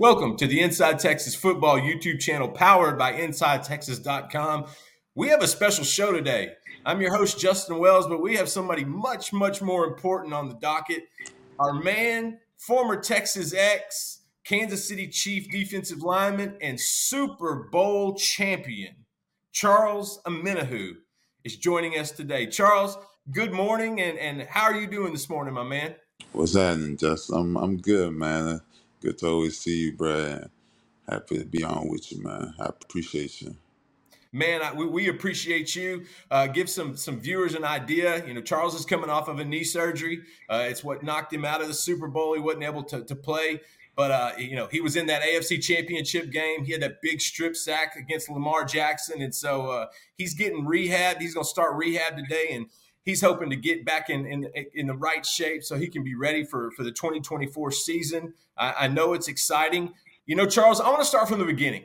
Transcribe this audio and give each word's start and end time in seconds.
Welcome 0.00 0.36
to 0.38 0.48
the 0.48 0.60
Inside 0.60 0.98
Texas 0.98 1.36
Football 1.36 1.78
YouTube 1.78 2.18
channel 2.18 2.48
powered 2.48 2.98
by 2.98 3.12
InsideTexas.com. 3.12 4.64
We 5.14 5.28
have 5.28 5.40
a 5.40 5.46
special 5.46 5.84
show 5.84 6.10
today. 6.10 6.54
I'm 6.84 7.00
your 7.00 7.14
host, 7.16 7.38
Justin 7.38 7.78
Wells, 7.78 8.08
but 8.08 8.20
we 8.20 8.34
have 8.34 8.48
somebody 8.48 8.84
much, 8.84 9.32
much 9.32 9.62
more 9.62 9.86
important 9.86 10.34
on 10.34 10.48
the 10.48 10.56
docket. 10.56 11.04
Our 11.60 11.74
man, 11.74 12.40
former 12.58 13.00
Texas 13.00 13.54
X, 13.54 14.22
Kansas 14.42 14.88
City 14.88 15.06
Chief 15.06 15.48
defensive 15.48 16.02
lineman, 16.02 16.56
and 16.60 16.80
Super 16.80 17.68
Bowl 17.70 18.16
champion, 18.16 18.96
Charles 19.52 20.20
Omenihu, 20.26 20.94
is 21.44 21.56
joining 21.56 21.92
us 21.92 22.10
today. 22.10 22.48
Charles, 22.48 22.98
good 23.30 23.52
morning, 23.52 24.00
and, 24.00 24.18
and 24.18 24.42
how 24.42 24.64
are 24.64 24.74
you 24.74 24.88
doing 24.88 25.12
this 25.12 25.30
morning, 25.30 25.54
my 25.54 25.62
man? 25.62 25.94
What's 26.32 26.56
happening, 26.56 26.96
Justin? 26.96 27.38
I'm 27.38 27.56
I'm 27.56 27.76
good, 27.76 28.12
man. 28.12 28.60
Good 29.04 29.18
to 29.18 29.28
always 29.28 29.60
see 29.60 29.76
you, 29.80 29.92
bro. 29.92 30.48
Happy 31.06 31.36
to 31.36 31.44
be 31.44 31.62
on 31.62 31.88
with 31.90 32.10
you, 32.10 32.22
man. 32.22 32.54
I 32.58 32.64
appreciate 32.64 33.42
you. 33.42 33.54
Man, 34.32 34.62
I, 34.62 34.72
we, 34.72 34.86
we 34.86 35.08
appreciate 35.08 35.76
you. 35.76 36.06
Uh, 36.30 36.46
give 36.46 36.70
some 36.70 36.96
some 36.96 37.20
viewers 37.20 37.54
an 37.54 37.64
idea. 37.64 38.26
You 38.26 38.32
know, 38.32 38.40
Charles 38.40 38.74
is 38.74 38.86
coming 38.86 39.10
off 39.10 39.28
of 39.28 39.40
a 39.40 39.44
knee 39.44 39.62
surgery. 39.62 40.22
Uh, 40.48 40.64
it's 40.70 40.82
what 40.82 41.02
knocked 41.02 41.34
him 41.34 41.44
out 41.44 41.60
of 41.60 41.68
the 41.68 41.74
Super 41.74 42.08
Bowl. 42.08 42.32
He 42.32 42.40
wasn't 42.40 42.64
able 42.64 42.82
to, 42.84 43.04
to 43.04 43.14
play. 43.14 43.60
But 43.94 44.10
uh, 44.10 44.32
you 44.38 44.56
know, 44.56 44.68
he 44.68 44.80
was 44.80 44.96
in 44.96 45.04
that 45.06 45.20
AFC 45.20 45.62
Championship 45.62 46.30
game. 46.30 46.64
He 46.64 46.72
had 46.72 46.80
that 46.80 47.02
big 47.02 47.20
strip 47.20 47.56
sack 47.56 47.96
against 47.96 48.30
Lamar 48.30 48.64
Jackson, 48.64 49.20
and 49.20 49.34
so 49.34 49.66
uh, 49.66 49.86
he's 50.16 50.32
getting 50.32 50.64
rehab. 50.64 51.18
He's 51.18 51.34
going 51.34 51.44
to 51.44 51.50
start 51.50 51.76
rehab 51.76 52.16
today, 52.16 52.48
and 52.52 52.68
he's 53.04 53.20
hoping 53.20 53.50
to 53.50 53.56
get 53.56 53.84
back 53.84 54.10
in, 54.10 54.26
in 54.26 54.50
in 54.74 54.86
the 54.86 54.94
right 54.94 55.24
shape 55.24 55.62
so 55.62 55.76
he 55.76 55.88
can 55.88 56.02
be 56.02 56.14
ready 56.14 56.44
for 56.44 56.70
for 56.72 56.82
the 56.82 56.90
2024 56.90 57.70
season. 57.70 58.34
I, 58.56 58.74
I 58.80 58.88
know 58.88 59.12
it's 59.12 59.28
exciting. 59.28 59.94
You 60.26 60.36
know, 60.36 60.46
Charles, 60.46 60.80
I 60.80 60.88
want 60.88 61.00
to 61.00 61.06
start 61.06 61.28
from 61.28 61.38
the 61.38 61.44
beginning. 61.44 61.84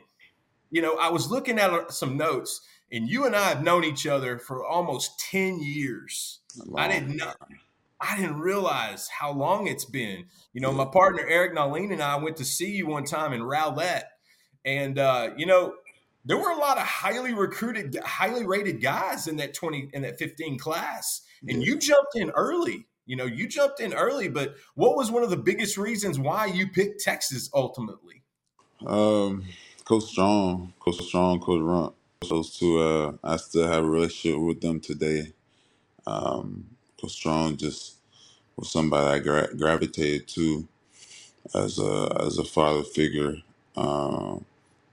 You 0.70 0.82
know, 0.82 0.96
I 0.96 1.10
was 1.10 1.30
looking 1.30 1.58
at 1.58 1.92
some 1.92 2.16
notes, 2.16 2.62
and 2.90 3.08
you 3.08 3.26
and 3.26 3.36
I 3.36 3.48
have 3.48 3.62
known 3.62 3.84
each 3.84 4.06
other 4.06 4.38
for 4.38 4.64
almost 4.64 5.18
10 5.30 5.60
years. 5.60 6.40
I 6.76 6.88
didn't 6.88 7.16
know. 7.16 7.32
I 8.00 8.16
didn't 8.16 8.40
realize 8.40 9.08
how 9.08 9.32
long 9.32 9.66
it's 9.66 9.84
been. 9.84 10.24
You 10.54 10.62
know, 10.62 10.72
my 10.72 10.86
partner 10.86 11.22
Eric 11.26 11.54
Nahlin 11.54 11.92
and 11.92 12.02
I 12.02 12.16
went 12.16 12.38
to 12.38 12.44
see 12.44 12.70
you 12.70 12.86
one 12.86 13.04
time 13.04 13.34
in 13.34 13.42
Rowlett, 13.42 14.04
and 14.64 14.98
uh, 14.98 15.30
you 15.36 15.44
know, 15.44 15.74
there 16.24 16.36
were 16.36 16.50
a 16.50 16.56
lot 16.56 16.78
of 16.78 16.84
highly 16.84 17.32
recruited, 17.32 17.96
highly 18.04 18.44
rated 18.44 18.80
guys 18.80 19.26
in 19.26 19.36
that 19.36 19.54
20 19.54 19.90
in 19.92 20.02
that 20.02 20.18
15 20.18 20.58
class. 20.58 21.22
And 21.48 21.62
you 21.62 21.78
jumped 21.78 22.16
in 22.16 22.30
early. 22.30 22.86
You 23.06 23.16
know, 23.16 23.24
you 23.24 23.48
jumped 23.48 23.80
in 23.80 23.94
early, 23.94 24.28
but 24.28 24.54
what 24.74 24.96
was 24.96 25.10
one 25.10 25.22
of 25.22 25.30
the 25.30 25.36
biggest 25.36 25.76
reasons 25.76 26.18
why 26.18 26.46
you 26.46 26.68
picked 26.68 27.00
Texas 27.00 27.50
ultimately? 27.54 28.22
Um, 28.86 29.44
Coach 29.84 30.04
Strong, 30.04 30.74
Coach 30.78 31.02
Strong, 31.02 31.40
Coach 31.40 31.60
Rumph. 31.60 31.94
Those 32.28 32.56
two, 32.56 32.78
uh, 32.78 33.12
I 33.24 33.36
still 33.38 33.66
have 33.66 33.82
a 33.82 33.88
relationship 33.88 34.38
with 34.40 34.60
them 34.60 34.78
today. 34.78 35.32
Um, 36.06 36.66
Coach 37.00 37.12
Strong 37.12 37.56
just 37.56 37.96
was 38.56 38.70
somebody 38.70 39.06
I 39.06 39.18
gra- 39.18 39.56
gravitated 39.56 40.28
to 40.28 40.68
as 41.54 41.78
a 41.78 42.16
as 42.24 42.38
a 42.38 42.44
father 42.44 42.82
figure. 42.82 43.36
Um, 43.76 44.44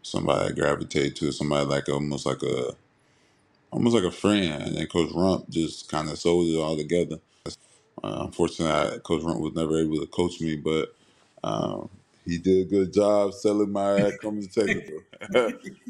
somebody 0.02 0.50
I 0.50 0.52
gravitate 0.54 1.16
to, 1.18 1.32
somebody 1.32 1.66
like 1.66 1.90
almost 1.90 2.26
like 2.26 2.44
a 2.44 2.72
almost 3.72 3.96
like 3.96 4.06
a 4.06 4.12
friend. 4.12 4.64
And 4.64 4.78
then 4.78 4.88
Coach 4.88 5.12
Rumph 5.12 5.50
just 5.50 5.90
kind 5.90 6.10
of 6.10 6.18
sold 6.18 6.48
it 6.48 6.58
all 6.58 6.78
together. 6.78 7.20
Uh, 8.04 8.24
unfortunately, 8.26 8.74
I, 8.96 8.98
Coach 9.00 9.24
Rumph 9.24 9.42
was 9.42 9.56
never 9.56 9.80
able 9.80 10.00
to 10.00 10.08
coach 10.08 10.40
me, 10.42 10.56
but 10.56 10.96
um, 11.44 11.90
he 12.26 12.38
did 12.38 12.68
a 12.68 12.70
good 12.70 12.94
job 12.94 13.34
selling 13.34 13.72
my 13.72 14.12
Cummins 14.22 14.54
technical. 14.54 15.02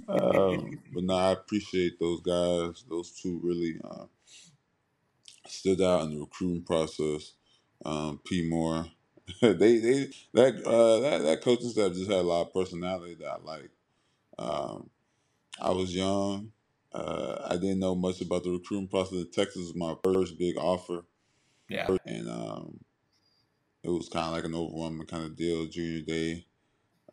um, 0.09 0.79
but 0.93 1.03
no, 1.03 1.15
I 1.15 1.31
appreciate 1.33 1.99
those 1.99 2.21
guys. 2.21 2.83
Those 2.89 3.11
two 3.11 3.39
really 3.43 3.79
uh, 3.83 4.05
stood 5.47 5.81
out 5.81 6.03
in 6.03 6.11
the 6.15 6.19
recruiting 6.21 6.63
process. 6.63 7.33
Um, 7.85 8.19
P. 8.25 8.49
Moore, 8.49 8.87
they 9.41 9.77
they 9.79 10.09
that 10.33 10.65
uh, 10.65 10.99
that 11.01 11.23
that 11.23 11.41
coaching 11.43 11.69
staff 11.69 11.93
just 11.93 12.09
had 12.09 12.19
a 12.19 12.23
lot 12.23 12.47
of 12.47 12.53
personality 12.53 13.15
that 13.15 13.27
I 13.31 13.37
like. 13.43 13.69
Um, 14.39 14.89
I 15.59 15.71
was 15.71 15.95
young. 15.95 16.51
Uh, 16.93 17.47
I 17.49 17.53
didn't 17.53 17.79
know 17.79 17.95
much 17.95 18.21
about 18.21 18.43
the 18.43 18.51
recruiting 18.51 18.87
process. 18.87 19.19
In 19.19 19.31
Texas 19.31 19.61
was 19.61 19.75
my 19.75 19.95
first 20.03 20.37
big 20.37 20.57
offer. 20.57 21.03
Yeah. 21.69 21.87
And 22.05 22.29
um, 22.29 22.79
it 23.83 23.89
was 23.89 24.09
kind 24.09 24.27
of 24.27 24.33
like 24.33 24.45
an 24.45 24.55
overwhelming 24.55 25.07
kind 25.07 25.25
of 25.25 25.35
deal 25.35 25.65
junior 25.67 26.01
day. 26.01 26.45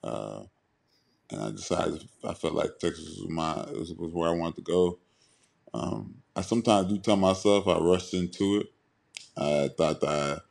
Uh, 0.03 0.45
and 1.31 1.43
I 1.43 1.51
decided 1.51 2.07
I 2.25 2.35
felt 2.35 2.55
like 2.55 2.79
Texas 2.79 3.19
was 3.19 3.29
my 3.29 3.55
was, 3.73 3.93
was 3.95 4.13
where 4.13 4.29
I 4.29 4.35
wanted 4.35 4.57
to 4.57 4.63
go. 4.63 4.99
Um, 5.73 6.17
I 6.37 6.43
sometimes 6.43 6.89
do 6.89 6.99
tell 6.99 7.17
myself 7.17 7.67
I 7.67 7.79
rushed 7.79 8.15
into 8.15 8.61
it. 8.61 8.67
I 9.37 9.71
thought 9.77 10.01
that 10.01 10.43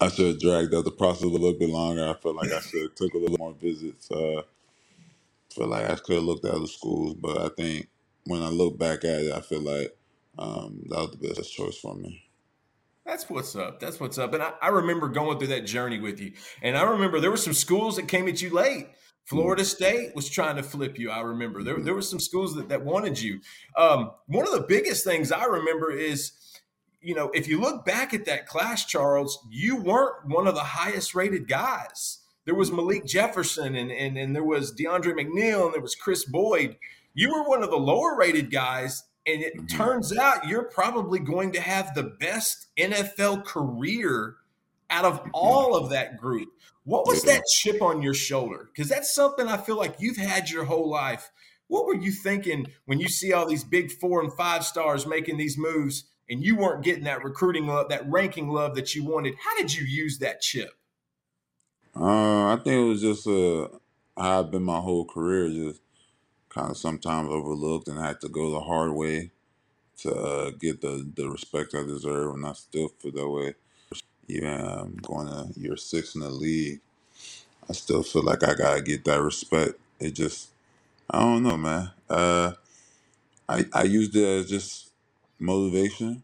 I, 0.00 0.04
I 0.04 0.08
should 0.08 0.26
have 0.26 0.40
dragged 0.40 0.74
out 0.74 0.84
the 0.84 0.92
process 0.92 1.24
a 1.24 1.28
little 1.28 1.54
bit 1.54 1.68
longer. 1.68 2.08
I 2.08 2.14
felt 2.14 2.36
like 2.36 2.52
I 2.52 2.60
should 2.60 2.82
have 2.82 2.94
took 2.94 3.14
a 3.14 3.18
little 3.18 3.38
more 3.38 3.54
visits. 3.54 4.10
Uh, 4.10 4.42
feel 5.54 5.68
like 5.68 5.90
I 5.90 5.94
could 5.96 6.16
have 6.16 6.24
looked 6.24 6.44
at 6.44 6.54
other 6.54 6.66
schools, 6.66 7.14
but 7.14 7.38
I 7.38 7.48
think 7.56 7.88
when 8.24 8.42
I 8.42 8.48
look 8.48 8.78
back 8.78 9.04
at 9.04 9.22
it, 9.22 9.32
I 9.32 9.40
feel 9.40 9.62
like 9.62 9.96
um, 10.38 10.82
that 10.88 10.98
was 10.98 11.10
the 11.10 11.28
best 11.28 11.52
choice 11.52 11.78
for 11.78 11.94
me. 11.94 12.22
That's 13.04 13.28
what's 13.30 13.56
up. 13.56 13.80
That's 13.80 13.98
what's 13.98 14.18
up. 14.18 14.34
And 14.34 14.42
I, 14.42 14.52
I, 14.60 14.68
remember 14.68 15.08
going 15.08 15.38
through 15.38 15.48
that 15.48 15.64
journey 15.64 15.98
with 15.98 16.20
you. 16.20 16.32
And 16.60 16.76
I 16.76 16.82
remember 16.82 17.20
there 17.20 17.30
were 17.30 17.38
some 17.38 17.54
schools 17.54 17.96
that 17.96 18.06
came 18.06 18.28
at 18.28 18.42
you 18.42 18.50
late. 18.50 18.88
Florida 19.24 19.62
mm-hmm. 19.62 19.68
State 19.68 20.14
was 20.14 20.28
trying 20.28 20.56
to 20.56 20.62
flip 20.62 20.98
you. 20.98 21.10
I 21.10 21.20
remember 21.20 21.62
there, 21.62 21.80
there 21.80 21.94
were 21.94 22.02
some 22.02 22.20
schools 22.20 22.54
that, 22.56 22.68
that 22.68 22.84
wanted 22.84 23.18
you. 23.18 23.40
Um, 23.76 24.10
one 24.26 24.46
of 24.46 24.52
the 24.52 24.66
biggest 24.68 25.04
things 25.04 25.32
I 25.32 25.44
remember 25.44 25.90
is, 25.90 26.32
you 27.00 27.14
know, 27.14 27.30
if 27.30 27.48
you 27.48 27.58
look 27.60 27.86
back 27.86 28.12
at 28.12 28.26
that 28.26 28.46
class, 28.46 28.84
Charles, 28.84 29.38
you 29.50 29.76
weren't 29.76 30.26
one 30.26 30.46
of 30.46 30.54
the 30.54 30.60
highest 30.60 31.14
rated 31.14 31.48
guys 31.48 32.18
there 32.48 32.54
was 32.54 32.72
Malik 32.72 33.04
Jefferson 33.04 33.76
and, 33.76 33.92
and, 33.92 34.16
and 34.16 34.34
there 34.34 34.42
was 34.42 34.74
DeAndre 34.74 35.12
McNeil 35.12 35.66
and 35.66 35.74
there 35.74 35.82
was 35.82 35.94
Chris 35.94 36.24
Boyd. 36.24 36.76
You 37.12 37.30
were 37.30 37.46
one 37.46 37.62
of 37.62 37.68
the 37.68 37.76
lower 37.76 38.16
rated 38.16 38.50
guys. 38.50 39.04
And 39.26 39.42
it 39.42 39.54
mm-hmm. 39.54 39.66
turns 39.66 40.16
out 40.16 40.48
you're 40.48 40.62
probably 40.62 41.18
going 41.18 41.52
to 41.52 41.60
have 41.60 41.94
the 41.94 42.04
best 42.04 42.68
NFL 42.78 43.44
career 43.44 44.36
out 44.88 45.04
of 45.04 45.20
all 45.34 45.76
of 45.76 45.90
that 45.90 46.16
group. 46.16 46.48
What 46.84 47.06
was 47.06 47.22
that 47.24 47.42
chip 47.52 47.82
on 47.82 48.00
your 48.00 48.14
shoulder? 48.14 48.70
Because 48.74 48.88
that's 48.88 49.14
something 49.14 49.46
I 49.46 49.58
feel 49.58 49.76
like 49.76 49.96
you've 49.98 50.16
had 50.16 50.48
your 50.48 50.64
whole 50.64 50.88
life. 50.88 51.30
What 51.66 51.84
were 51.84 51.96
you 51.96 52.10
thinking 52.10 52.68
when 52.86 52.98
you 52.98 53.08
see 53.08 53.34
all 53.34 53.46
these 53.46 53.64
big 53.64 53.92
four 53.92 54.22
and 54.22 54.32
five 54.32 54.64
stars 54.64 55.06
making 55.06 55.36
these 55.36 55.58
moves 55.58 56.04
and 56.30 56.42
you 56.42 56.56
weren't 56.56 56.82
getting 56.82 57.04
that 57.04 57.22
recruiting 57.22 57.66
love, 57.66 57.90
that 57.90 58.08
ranking 58.10 58.48
love 58.48 58.74
that 58.76 58.94
you 58.94 59.04
wanted? 59.04 59.34
How 59.38 59.54
did 59.58 59.74
you 59.74 59.84
use 59.84 60.16
that 60.20 60.40
chip? 60.40 60.70
Uh, 62.00 62.54
I 62.54 62.56
think 62.56 62.76
it 62.76 62.88
was 62.88 63.02
just 63.02 63.26
uh, 63.28 63.68
how 64.18 64.40
I've 64.40 64.52
been 64.52 64.64
my 64.64 64.80
whole 64.80 65.06
career, 65.06 65.48
just 65.50 65.82
kind 66.50 66.70
of 66.70 66.76
sometimes 66.78 67.30
overlooked 67.30 67.88
and 67.88 67.98
had 67.98 68.20
to 68.22 68.28
go 68.28 68.50
the 68.52 68.60
hard 68.60 68.92
way 68.92 69.30
to 69.98 70.14
uh, 70.14 70.50
get 70.52 70.80
the, 70.82 71.10
the 71.16 71.30
respect 71.30 71.74
I 71.74 71.82
deserve, 71.84 72.34
and 72.34 72.46
I 72.46 72.54
still 72.54 72.88
feel 72.88 73.12
that 73.12 73.28
way. 73.28 73.54
Even 74.28 74.60
um, 74.60 74.96
going 75.02 75.28
to 75.28 75.60
year 75.60 75.76
six 75.76 76.14
in 76.14 76.22
the 76.22 76.30
league, 76.30 76.80
I 77.68 77.74
still 77.74 78.02
feel 78.02 78.24
like 78.24 78.44
I 78.44 78.54
gotta 78.54 78.82
get 78.82 79.04
that 79.06 79.22
respect. 79.22 79.74
It 80.00 80.12
just, 80.12 80.50
I 81.10 81.20
don't 81.20 81.42
know, 81.44 81.56
man. 81.58 81.90
Uh, 82.10 82.52
I 83.48 83.66
I 83.74 83.84
used 83.84 84.16
it 84.16 84.24
as 84.24 84.50
just 84.50 84.90
motivation. 85.40 86.22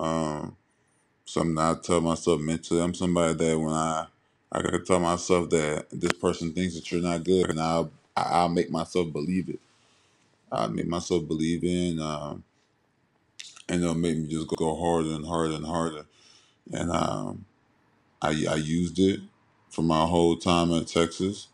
Um, 0.00 0.56
something 1.26 1.58
I 1.58 1.74
tell 1.82 2.00
myself 2.02 2.40
mentally. 2.40 2.82
I'm 2.82 2.94
somebody 2.94 3.34
that 3.34 3.58
when 3.60 3.74
I 3.74 4.06
I 4.52 4.62
gotta 4.62 4.80
tell 4.80 5.00
myself 5.00 5.50
that 5.50 5.86
this 5.92 6.12
person 6.14 6.52
thinks 6.54 6.74
that 6.74 6.90
you're 6.92 7.02
not 7.02 7.24
good, 7.24 7.50
and 7.50 7.60
I'll 7.60 7.90
I'll 8.16 8.48
make 8.48 8.70
myself 8.70 9.12
believe 9.12 9.48
it. 9.50 9.60
I'll 10.52 10.68
make 10.70 10.88
myself 10.88 11.28
believe 11.28 11.64
in, 11.64 12.00
um, 12.00 12.44
and 13.68 13.82
it'll 13.82 13.94
make 13.94 14.18
me 14.18 14.28
just 14.28 14.48
go 14.48 14.76
harder 14.76 15.10
and 15.10 15.26
harder 15.26 15.54
and 15.56 15.66
harder. 15.66 16.06
And 16.72 16.90
um, 16.92 17.46
I 18.22 18.30
I 18.50 18.56
used 18.56 18.98
it 18.98 19.20
for 19.70 19.82
my 19.82 20.06
whole 20.06 20.36
time 20.36 20.72
in 20.72 20.84
Texas, 20.86 21.48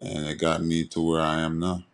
and 0.00 0.26
it 0.26 0.38
got 0.38 0.62
me 0.64 0.86
to 0.86 1.00
where 1.02 1.22
I 1.22 1.40
am 1.40 1.60
now. 1.60 1.84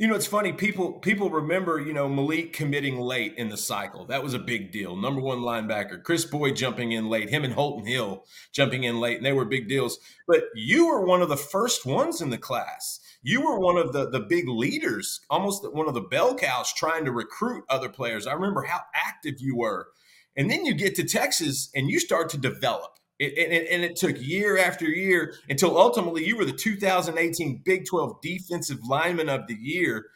You 0.00 0.06
know, 0.06 0.14
it's 0.14 0.28
funny. 0.28 0.52
People 0.52 0.92
people 0.92 1.28
remember, 1.28 1.80
you 1.80 1.92
know, 1.92 2.08
Malik 2.08 2.52
committing 2.52 3.00
late 3.00 3.34
in 3.36 3.48
the 3.48 3.56
cycle. 3.56 4.06
That 4.06 4.22
was 4.22 4.32
a 4.32 4.38
big 4.38 4.70
deal. 4.70 4.94
Number 4.94 5.20
one 5.20 5.40
linebacker, 5.40 6.04
Chris 6.04 6.24
Boyd 6.24 6.54
jumping 6.54 6.92
in 6.92 7.08
late, 7.08 7.30
him 7.30 7.42
and 7.42 7.52
Holton 7.52 7.84
Hill 7.84 8.24
jumping 8.52 8.84
in 8.84 9.00
late, 9.00 9.16
and 9.16 9.26
they 9.26 9.32
were 9.32 9.44
big 9.44 9.68
deals. 9.68 9.98
But 10.28 10.44
you 10.54 10.86
were 10.86 11.04
one 11.04 11.20
of 11.20 11.28
the 11.28 11.36
first 11.36 11.84
ones 11.84 12.20
in 12.20 12.30
the 12.30 12.38
class. 12.38 13.00
You 13.22 13.40
were 13.40 13.58
one 13.58 13.76
of 13.76 13.92
the 13.92 14.08
the 14.08 14.20
big 14.20 14.48
leaders, 14.48 15.20
almost 15.28 15.68
one 15.72 15.88
of 15.88 15.94
the 15.94 16.00
bell 16.00 16.36
cows 16.36 16.72
trying 16.72 17.04
to 17.06 17.10
recruit 17.10 17.64
other 17.68 17.88
players. 17.88 18.24
I 18.24 18.34
remember 18.34 18.62
how 18.62 18.82
active 18.94 19.40
you 19.40 19.56
were. 19.56 19.88
And 20.36 20.48
then 20.48 20.64
you 20.64 20.74
get 20.74 20.94
to 20.94 21.02
Texas 21.02 21.70
and 21.74 21.90
you 21.90 21.98
start 21.98 22.28
to 22.28 22.38
develop 22.38 22.97
It, 23.18 23.36
and, 23.36 23.66
and, 23.68 23.82
it 23.82 23.96
took 23.96 24.16
year 24.20 24.58
after 24.58 24.84
year 24.84 25.34
until 25.48 25.76
ultimately 25.76 26.24
you 26.24 26.36
were 26.36 26.44
the 26.44 26.52
2018 26.52 27.62
Big 27.64 27.84
12 27.84 28.20
Defensive 28.22 28.78
Lineman 28.88 29.28
of 29.28 29.48
the 29.48 29.56
Year. 29.60 30.06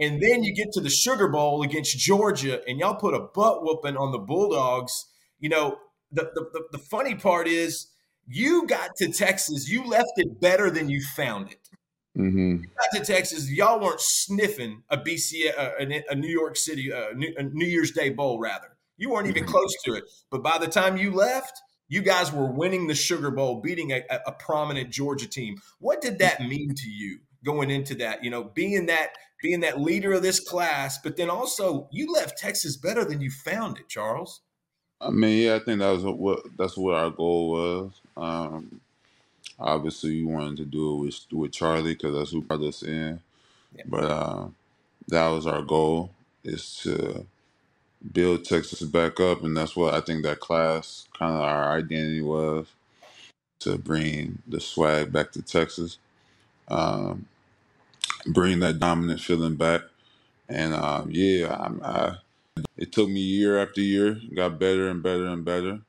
And 0.00 0.22
then 0.22 0.42
you 0.42 0.54
get 0.54 0.72
to 0.72 0.80
the 0.80 0.88
Sugar 0.88 1.28
Bowl 1.28 1.62
against 1.62 1.98
Georgia, 1.98 2.66
and 2.66 2.78
y'all 2.78 2.94
put 2.94 3.12
a 3.14 3.20
butt 3.34 3.64
whooping 3.64 3.98
on 3.98 4.12
the 4.12 4.18
Bulldogs. 4.18 5.06
You 5.40 5.50
know, 5.50 5.78
the, 6.10 6.30
the, 6.34 6.62
the 6.72 6.78
funny 6.78 7.16
part 7.16 7.48
is 7.48 7.88
you 8.26 8.66
got 8.66 8.90
to 8.96 9.10
Texas, 9.10 9.68
you 9.68 9.84
left 9.84 10.12
it 10.16 10.40
better 10.40 10.70
than 10.70 10.88
you 10.88 11.02
found 11.16 11.50
it. 11.50 11.68
Mm-hmm. 12.16 12.62
You 12.62 12.68
got 12.78 12.98
to 12.98 13.12
Texas, 13.12 13.50
y'all 13.50 13.80
weren't 13.80 14.00
sniffing 14.00 14.82
a 14.90 14.98
BC, 14.98 15.50
a, 15.56 16.02
a 16.10 16.14
New 16.14 16.28
York 16.28 16.56
City, 16.56 16.90
a 16.90 17.14
New, 17.14 17.32
a 17.36 17.42
New, 17.42 17.66
Year's 17.66 17.92
Day 17.92 18.10
bowl, 18.10 18.40
rather. 18.40 18.76
You 18.96 19.10
weren't 19.10 19.28
even 19.28 19.44
mm-hmm. 19.44 19.52
close 19.52 19.74
to 19.84 19.94
it. 19.94 20.04
But 20.30 20.42
by 20.42 20.58
the 20.58 20.66
time 20.66 20.96
you 20.96 21.12
left, 21.12 21.60
you 21.88 22.02
guys 22.02 22.32
were 22.32 22.50
winning 22.50 22.86
the 22.86 22.94
Sugar 22.94 23.30
Bowl, 23.30 23.60
beating 23.60 23.92
a, 23.92 24.02
a 24.26 24.32
prominent 24.32 24.90
Georgia 24.90 25.28
team. 25.28 25.56
What 25.78 26.00
did 26.00 26.18
that 26.18 26.40
mean 26.40 26.74
to 26.74 26.88
you 26.88 27.20
going 27.44 27.70
into 27.70 27.94
that? 27.96 28.22
You 28.22 28.30
know, 28.30 28.44
being 28.44 28.86
that 28.86 29.10
being 29.40 29.60
that 29.60 29.80
leader 29.80 30.12
of 30.14 30.22
this 30.22 30.40
class, 30.40 30.98
but 30.98 31.16
then 31.16 31.30
also 31.30 31.88
you 31.92 32.12
left 32.12 32.38
Texas 32.38 32.76
better 32.76 33.04
than 33.04 33.20
you 33.20 33.30
found 33.30 33.78
it, 33.78 33.88
Charles. 33.88 34.40
I 35.00 35.10
mean, 35.10 35.44
yeah, 35.44 35.54
I 35.54 35.58
think 35.60 35.78
that 35.78 35.90
was 35.90 36.04
what 36.04 36.40
that's 36.56 36.76
what 36.76 36.94
our 36.94 37.10
goal 37.10 37.50
was. 37.50 37.92
Um, 38.16 38.80
obviously, 39.58 40.24
we 40.24 40.32
wanted 40.32 40.56
to 40.58 40.64
do 40.64 40.94
it 40.94 41.04
with 41.04 41.20
with 41.32 41.52
Charlie 41.52 41.94
because 41.94 42.14
that's 42.14 42.32
who 42.32 42.42
brought 42.42 42.62
us 42.62 42.82
in. 42.82 43.20
Yeah. 43.74 43.84
But 43.86 44.04
uh, 44.04 44.46
that 45.08 45.28
was 45.28 45.46
our 45.46 45.62
goal 45.62 46.10
is 46.42 46.80
to 46.82 47.26
build 48.12 48.44
Texas 48.44 48.82
back 48.82 49.20
up, 49.20 49.44
and 49.44 49.56
that's 49.56 49.76
what 49.76 49.94
I 49.94 50.00
think 50.00 50.24
that 50.24 50.40
class 50.40 51.06
kind 51.18 51.34
of 51.34 51.42
our 51.42 51.76
identity 51.78 52.22
was 52.22 52.66
to 53.60 53.78
bring 53.78 54.42
the 54.46 54.60
swag 54.60 55.12
back 55.12 55.32
to 55.32 55.42
Texas, 55.42 55.98
um, 56.68 57.26
bring 58.26 58.60
that 58.60 58.80
dominant 58.80 59.20
feeling 59.20 59.56
back, 59.56 59.82
and 60.48 60.74
um, 60.74 61.08
yeah, 61.12 61.54
I, 61.54 61.88
I 61.88 62.16
it 62.76 62.92
took 62.92 63.08
me 63.08 63.20
year 63.20 63.58
after 63.58 63.80
year, 63.80 64.20
got 64.34 64.58
better 64.58 64.88
and 64.88 65.02
better 65.02 65.26
and 65.26 65.44
better. 65.44 65.80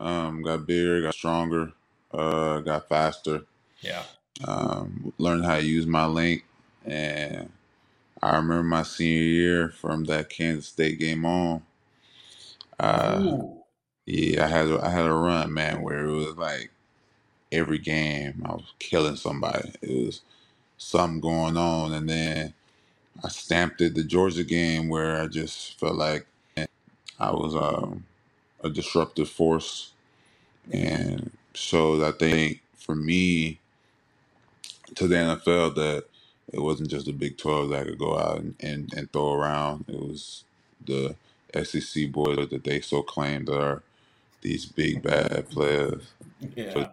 Um, 0.00 0.42
got 0.42 0.66
bigger, 0.66 1.02
got 1.02 1.14
stronger, 1.14 1.72
uh, 2.12 2.60
got 2.60 2.88
faster. 2.88 3.42
Yeah. 3.80 4.02
Um, 4.46 5.12
learned 5.18 5.44
how 5.44 5.56
to 5.56 5.64
use 5.64 5.86
my 5.86 6.06
link, 6.06 6.44
and 6.86 7.50
I 8.22 8.36
remember 8.36 8.64
my 8.64 8.82
senior 8.84 9.22
year 9.22 9.68
from 9.70 10.04
that 10.04 10.30
Kansas 10.30 10.68
State 10.68 10.98
game 10.98 11.24
on. 11.26 11.62
Uh, 12.80 13.32
yeah, 14.06 14.44
I 14.44 14.48
had 14.48 14.68
a, 14.68 14.80
I 14.84 14.90
had 14.90 15.06
a 15.06 15.12
run, 15.12 15.54
man, 15.54 15.82
where 15.82 16.06
it 16.06 16.12
was 16.12 16.36
like 16.36 16.70
every 17.52 17.78
game 17.78 18.42
I 18.46 18.52
was 18.52 18.72
killing 18.78 19.16
somebody. 19.16 19.72
It 19.82 20.06
was 20.06 20.22
something 20.78 21.20
going 21.20 21.56
on, 21.56 21.92
and 21.92 22.08
then 22.08 22.54
I 23.24 23.28
stamped 23.28 23.80
it 23.82 23.94
the 23.94 24.04
Georgia 24.04 24.44
game 24.44 24.88
where 24.88 25.20
I 25.22 25.26
just 25.28 25.78
felt 25.80 25.96
like 25.96 26.26
I 27.20 27.30
was 27.32 27.56
um, 27.56 28.04
a 28.64 28.70
disruptive 28.70 29.30
force, 29.30 29.92
and 30.72 31.32
so 31.54 32.04
I 32.06 32.12
think 32.12 32.62
for 32.76 32.94
me 32.94 33.60
to 34.96 35.08
the 35.08 35.16
NFL 35.16 35.74
that 35.76 36.06
it 36.52 36.60
wasn't 36.60 36.90
just 36.90 37.06
the 37.06 37.12
Big 37.12 37.38
Twelve 37.38 37.70
that 37.70 37.80
I 37.80 37.84
could 37.84 37.98
go 37.98 38.18
out 38.18 38.40
and, 38.40 38.54
and, 38.60 38.92
and 38.94 39.12
throw 39.12 39.34
around. 39.34 39.84
It 39.88 39.98
was 39.98 40.44
the 40.84 41.14
SEC 41.64 42.10
boys 42.10 42.48
that 42.50 42.64
they 42.64 42.80
so 42.80 43.02
claimed 43.02 43.48
are 43.48 43.82
these 44.40 44.66
big 44.66 45.02
bad 45.02 45.48
players. 45.50 46.02
Yeah. 46.54 46.72
So 46.72 46.90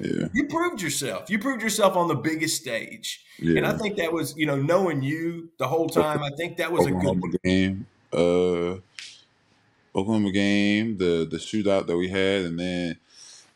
yeah. 0.00 0.28
You 0.32 0.46
proved 0.48 0.82
yourself. 0.82 1.30
You 1.30 1.38
proved 1.38 1.62
yourself 1.62 1.96
on 1.96 2.08
the 2.08 2.14
biggest 2.14 2.60
stage. 2.60 3.24
Yeah. 3.38 3.58
And 3.58 3.66
I 3.66 3.76
think 3.76 3.96
that 3.96 4.12
was, 4.12 4.36
you 4.36 4.46
know, 4.46 4.56
knowing 4.56 5.02
you 5.02 5.50
the 5.58 5.68
whole 5.68 5.88
time, 5.88 6.22
I 6.22 6.30
think 6.36 6.56
that 6.56 6.72
was 6.72 6.86
Oklahoma 6.86 7.26
a 7.26 7.30
good 7.30 7.42
game. 7.42 7.86
Uh 8.12 8.80
Oklahoma 9.94 10.32
game, 10.32 10.96
the 10.96 11.26
the 11.30 11.36
shootout 11.36 11.86
that 11.86 11.96
we 11.96 12.08
had, 12.08 12.42
and 12.46 12.58
then 12.58 12.96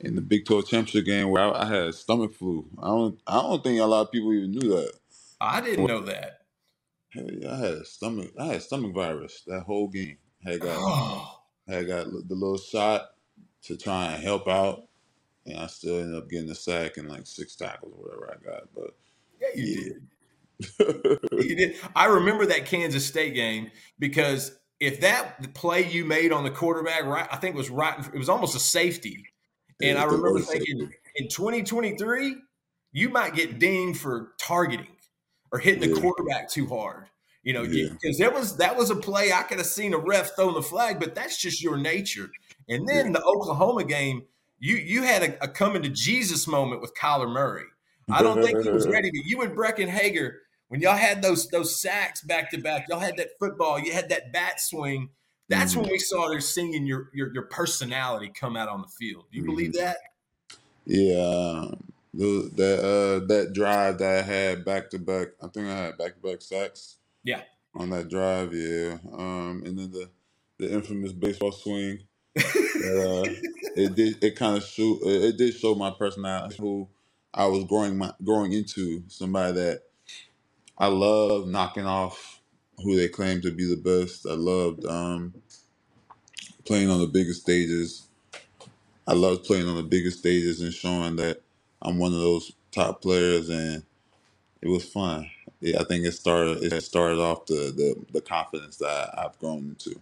in 0.01 0.15
the 0.15 0.21
Big 0.21 0.45
12 0.45 0.69
championship 0.69 1.07
game 1.07 1.31
where 1.31 1.43
I, 1.43 1.63
I 1.63 1.67
had 1.67 1.95
stomach 1.95 2.35
flu. 2.35 2.67
I 2.79 2.89
don't 2.89 3.19
I 3.27 3.41
don't 3.41 3.63
think 3.63 3.81
a 3.81 3.85
lot 3.85 4.03
of 4.03 4.13
people 4.13 4.33
even 4.35 4.53
knew 4.53 4.69
that. 4.69 4.93
I 5.41 5.61
didn't 5.61 5.87
know 5.87 6.03
that. 6.03 6.41
I 7.15 7.57
had 7.57 7.75
a 7.75 7.85
stomach 7.85 8.33
I 8.39 8.47
had 8.47 8.63
stomach 8.63 8.95
virus 8.95 9.43
that 9.47 9.63
whole 9.63 9.89
game. 9.89 10.19
Had 10.45 10.61
got 10.61 10.77
oh. 10.79 11.41
had 11.67 11.87
got 11.87 12.07
the 12.07 12.35
little 12.35 12.59
shot 12.59 13.09
to 13.63 13.77
try 13.77 14.13
and 14.13 14.23
help 14.23 14.49
out 14.49 14.87
and 15.47 15.59
I 15.59 15.67
still 15.67 16.01
ended 16.01 16.17
up 16.17 16.29
getting 16.29 16.51
a 16.51 16.55
sack 16.55 16.97
and 16.97 17.09
like 17.09 17.27
six 17.27 17.57
tackles 17.57 17.95
or 17.97 18.03
whatever 18.03 18.31
I 18.31 18.51
got. 18.51 18.69
But 18.75 18.97
yeah, 19.41 19.49
you 19.55 19.67
yeah. 19.67 19.83
did. 19.85 21.19
you 21.49 21.57
did. 21.57 21.77
I 21.95 22.07
remember 22.07 22.47
that 22.47 22.67
Kansas 22.67 23.07
State 23.07 23.35
game 23.35 23.71
because 23.99 24.59
if 24.81 25.01
that 25.01 25.55
play 25.55 25.89
you 25.89 26.05
made 26.05 26.33
on 26.33 26.45
the 26.45 26.51
quarterback, 26.51 27.05
right, 27.05 27.29
I 27.31 27.37
think 27.37 27.55
it 27.55 27.59
was 27.59 27.71
right, 27.71 27.99
it 28.13 28.19
was 28.19 28.29
almost 28.29 28.57
a 28.57 28.61
safety. 28.61 29.25
And 29.83 29.99
I 29.99 30.05
remember 30.05 30.41
thinking 30.41 30.91
in 31.17 31.29
2023, 31.29 32.37
you 32.93 33.09
might 33.11 33.35
get 33.35 33.59
dinged 33.59 34.01
for 34.01 34.33
targeting 34.39 34.96
or 35.53 35.59
hitting 35.59 35.89
yeah. 35.89 35.95
the 35.95 36.01
quarterback 36.01 36.51
too 36.51 36.67
hard. 36.67 37.07
You 37.43 37.53
know, 37.53 37.63
because 37.63 38.19
yeah. 38.19 38.27
there 38.27 38.31
was 38.33 38.57
that 38.57 38.77
was 38.77 38.91
a 38.91 38.97
play 38.97 39.33
I 39.33 39.43
could 39.43 39.59
have 39.59 39.69
seen 39.69 39.95
a 39.95 39.99
ref 39.99 40.35
throw 40.35 40.53
the 40.53 40.63
flag, 40.63 40.99
but 40.99 41.15
that's 41.15 41.41
just 41.41 41.63
your 41.63 41.77
nature. 41.77 42.29
And 42.69 42.89
then 42.89 43.13
the 43.13 43.23
Oklahoma 43.23 43.85
game, 43.85 44.25
you 44.59 44.77
you 44.77 45.05
had 45.05 45.23
a, 45.23 45.45
a 45.45 45.49
coming 45.49 45.83
to 45.83 45.89
Jesus 45.89 46.49
moment 46.49 46.81
with 46.81 46.93
Kyler 46.95 47.33
Murray. 47.33 47.67
I 48.11 48.23
don't 48.23 48.43
think 48.43 48.63
he 48.63 48.71
was 48.71 48.89
ready, 48.89 49.11
but 49.11 49.25
you 49.25 49.43
and 49.43 49.57
Breckyn 49.57 49.89
Hager, 49.89 50.41
when 50.69 50.81
y'all 50.81 50.97
had 50.97 51.23
those 51.23 51.49
those 51.49 51.81
sacks 51.81 52.21
back 52.23 52.51
to 52.51 52.59
back, 52.59 52.87
y'all 52.89 52.99
had 52.99 53.17
that 53.19 53.39
football, 53.39 53.79
you 53.79 53.93
had 53.93 54.09
that 54.09 54.33
bat 54.33 54.61
swing. 54.61 55.11
That's 55.49 55.73
mm-hmm. 55.73 55.83
when 55.83 55.91
we 55.93 55.99
saw 56.01 56.33
her 56.33 56.41
singing 56.41 56.85
your, 56.85 57.11
your 57.15 57.33
your 57.33 57.45
personality 57.45 58.33
come 58.39 58.57
out 58.57 58.69
on 58.69 58.83
the 58.83 58.89
field. 58.89 59.27
Do 59.31 59.39
you 59.39 59.45
mm-hmm. 59.45 59.51
believe 59.53 59.73
that? 59.75 59.99
Yeah, 60.85 61.67
the, 62.17 62.51
that 62.57 62.81
uh, 62.81 63.27
that 63.29 63.53
drive 63.55 63.99
that 63.99 64.19
I 64.19 64.23
had 64.23 64.65
back 64.65 64.91
to 64.91 65.01
back, 65.01 65.29
I 65.43 65.49
think 65.49 65.69
I 65.69 65.77
had 65.77 65.99
back 65.99 66.15
to 66.17 66.21
back 66.23 66.43
sacks. 66.43 66.99
Yeah, 67.25 67.43
on 67.75 67.91
that 67.91 68.09
drive, 68.11 68.55
yeah. 68.55 68.99
Um, 69.13 69.63
and 69.67 69.79
then 69.79 69.93
the 69.93 70.11
the 70.59 70.73
infamous 70.73 71.13
baseball 71.13 71.53
swing 71.53 72.01
uh, 72.37 73.25
it 73.77 73.95
did. 73.97 74.23
It 74.25 74.37
kind 74.37 74.57
of 74.57 74.65
show. 74.65 74.99
It 75.03 75.37
did 75.39 75.55
show 75.55 75.75
my 75.75 75.91
personality. 75.93 76.57
Who 76.61 76.89
I 77.35 77.47
was 77.47 77.65
growing 77.65 77.99
my 77.99 78.13
growing 78.25 78.53
into 78.53 79.05
somebody 79.09 79.55
that 79.55 79.83
I 80.79 80.89
love 80.89 81.49
knocking 81.49 81.87
off 81.87 82.41
who 82.79 82.97
they 82.97 83.09
claim 83.09 83.41
to 83.43 83.53
be 83.53 83.67
the 83.67 83.77
best. 83.77 84.27
I 84.27 84.35
loved 84.35 84.85
um, 84.87 85.35
playing 86.67 86.91
on 86.91 87.01
the 87.01 87.07
biggest 87.09 87.43
stages. 87.43 88.09
I 89.07 89.15
loved 89.15 89.45
playing 89.45 89.69
on 89.69 89.77
the 89.77 89.83
biggest 89.85 90.21
stages 90.21 90.61
and 90.63 90.73
showing 90.73 91.17
that 91.17 91.43
I'm 91.83 91.99
one 91.99 92.13
of 92.13 92.19
those 92.19 92.53
top 92.73 93.03
players, 93.03 93.49
and 93.49 93.83
it 94.63 94.69
was 94.69 94.85
fun. 94.85 95.31
Yeah, 95.61 95.81
I 95.81 95.85
think 95.85 96.05
it 96.05 96.13
started. 96.13 96.63
It 96.63 96.83
started 96.83 97.19
off 97.19 97.47
the 97.47 97.73
the, 97.75 97.97
the 98.13 98.21
confidence 98.21 98.77
that 98.79 99.11
I've 99.19 99.39
grown 99.39 99.77
into. 99.77 99.99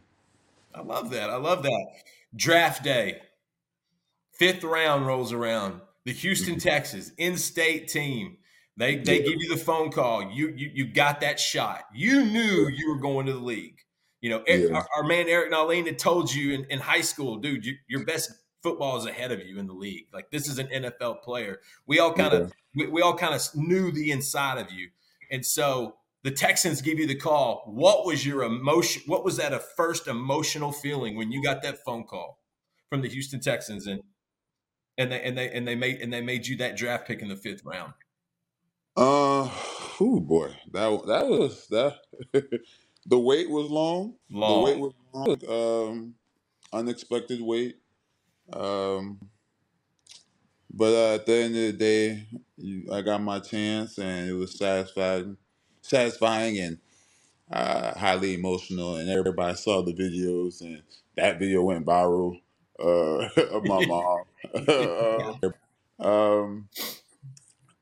I 0.75 0.83
love 0.83 1.11
that. 1.11 1.31
I 1.31 1.37
love 1.37 1.63
that. 1.63 1.87
Draft 2.35 2.83
day, 2.83 3.21
fifth 4.33 4.65
round 4.65 5.07
rolls 5.07 5.33
around. 5.33 5.81
The 6.05 6.13
Houston 6.13 6.55
mm-hmm. 6.55 6.69
Texans 6.69 7.13
in-state 7.17 7.89
team. 7.89 8.39
They 8.77 8.97
they 8.97 9.23
give 9.23 9.41
you 9.41 9.49
the 9.49 9.57
phone 9.57 9.93
call. 9.93 10.33
You 10.33 10.49
you 10.49 10.71
you 10.75 10.87
got 10.87 11.21
that 11.21 11.39
shot. 11.39 11.85
You 11.95 12.25
knew 12.25 12.69
you 12.69 12.91
were 12.91 12.99
going 12.99 13.27
to 13.27 13.33
the 13.33 13.39
league. 13.39 13.79
You 14.21 14.31
know, 14.31 14.43
yeah. 14.47 14.75
our, 14.75 14.87
our, 14.97 15.05
man 15.05 15.29
Eric 15.29 15.53
Nahlin 15.53 15.85
had 15.85 15.99
told 15.99 16.33
you 16.33 16.55
in, 16.55 16.65
in 16.71 16.79
high 16.81 17.03
school, 17.03 17.37
dude, 17.37 17.67
you, 17.67 17.75
your 17.89 18.07
best 18.07 18.33
football 18.65 18.97
is 18.97 19.05
ahead 19.05 19.31
of 19.31 19.47
you 19.47 19.59
in 19.59 19.69
the 19.69 19.75
league. 19.75 20.07
Like 20.13 20.31
this 20.31 20.49
is 20.49 20.59
an 20.59 20.67
NFL 20.69 21.23
player. 21.23 21.61
We 21.87 22.01
all 22.01 22.13
kind 22.13 22.33
of 22.33 22.53
yeah. 22.75 22.87
we, 22.87 22.93
we 22.93 23.03
all 23.03 23.15
kind 23.15 23.35
of 23.35 23.43
knew 23.55 23.93
the 23.93 24.11
inside 24.11 24.59
of 24.59 24.73
you, 24.73 24.89
and 25.31 25.47
so 25.47 25.97
the 26.25 26.31
Texans 26.31 26.81
give 26.81 26.99
you 26.99 27.07
the 27.07 27.15
call. 27.15 27.63
What 27.67 28.07
was 28.07 28.27
your 28.27 28.43
emotion? 28.43 29.03
What 29.07 29.25
was 29.25 29.37
that 29.37 29.53
a 29.53 29.61
first 29.61 30.09
emotional 30.09 30.73
feeling 30.73 31.17
when 31.17 31.31
you 31.31 31.43
got 31.43 31.63
that 31.63 31.85
phone 31.85 32.05
call 32.05 32.41
from 32.89 33.03
the 33.03 33.09
Houston 33.09 33.41
Texans 33.41 33.87
and 33.87 34.01
and 34.97 35.13
they 35.13 35.23
and 35.23 35.37
they 35.37 35.51
and 35.51 35.69
they 35.69 35.75
made 35.75 36.01
and 36.01 36.13
they 36.13 36.23
made 36.23 36.47
you 36.47 36.57
that 36.57 36.77
draft 36.77 37.07
pick 37.07 37.21
in 37.21 37.29
the 37.29 37.37
fifth 37.37 37.65
round? 37.65 37.93
Uh, 38.97 39.51
oh 40.01 40.21
boy, 40.21 40.55
that 40.73 41.07
that 41.07 41.27
was 41.27 41.67
that. 41.69 41.99
the 43.07 43.19
wait 43.19 43.51
was 43.51 43.69
long. 43.71 44.15
Long. 44.31 44.65
The 44.65 44.71
wait 44.71 44.79
was 44.79 44.93
long. 45.13 45.89
Um, 45.89 46.15
unexpected 46.73 47.41
wait. 47.43 47.77
Um, 48.53 49.21
but 50.73 50.93
uh, 50.95 51.15
at 51.17 51.27
the 51.27 51.35
end 51.35 51.57
of 51.57 51.63
the 51.63 51.73
day, 51.75 52.27
you, 52.57 52.93
I 52.93 53.03
got 53.03 53.23
my 53.23 53.41
chance, 53.41 53.99
and 53.99 54.29
it 54.29 54.35
was 54.35 54.59
satisfying 54.59 55.37
satisfying 55.83 56.59
and 56.59 56.79
uh, 57.53 57.99
highly 57.99 58.35
emotional. 58.35 58.97
And 58.97 59.11
everybody 59.11 59.57
saw 59.57 59.83
the 59.83 59.95
videos, 59.95 60.61
and 60.63 60.83
that 61.17 61.39
video 61.39 61.63
went 61.63 61.87
viral 61.87 62.41
uh, 62.81 63.29
of 63.53 63.65
my 63.65 63.81
mom 63.83 64.25
um, 66.01 66.69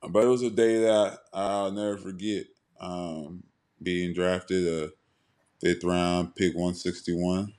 but 0.08 0.24
it 0.24 0.28
was 0.28 0.42
a 0.42 0.50
day 0.50 0.78
that 0.80 1.20
I'll 1.32 1.72
never 1.72 1.98
forget. 1.98 2.46
Um, 2.80 3.44
being 3.82 4.14
drafted 4.14 4.66
a 4.68 4.90
fifth 5.60 5.84
round, 5.84 6.36
pick 6.36 6.54
one 6.56 6.74
sixty 6.74 7.12
one. 7.12 7.54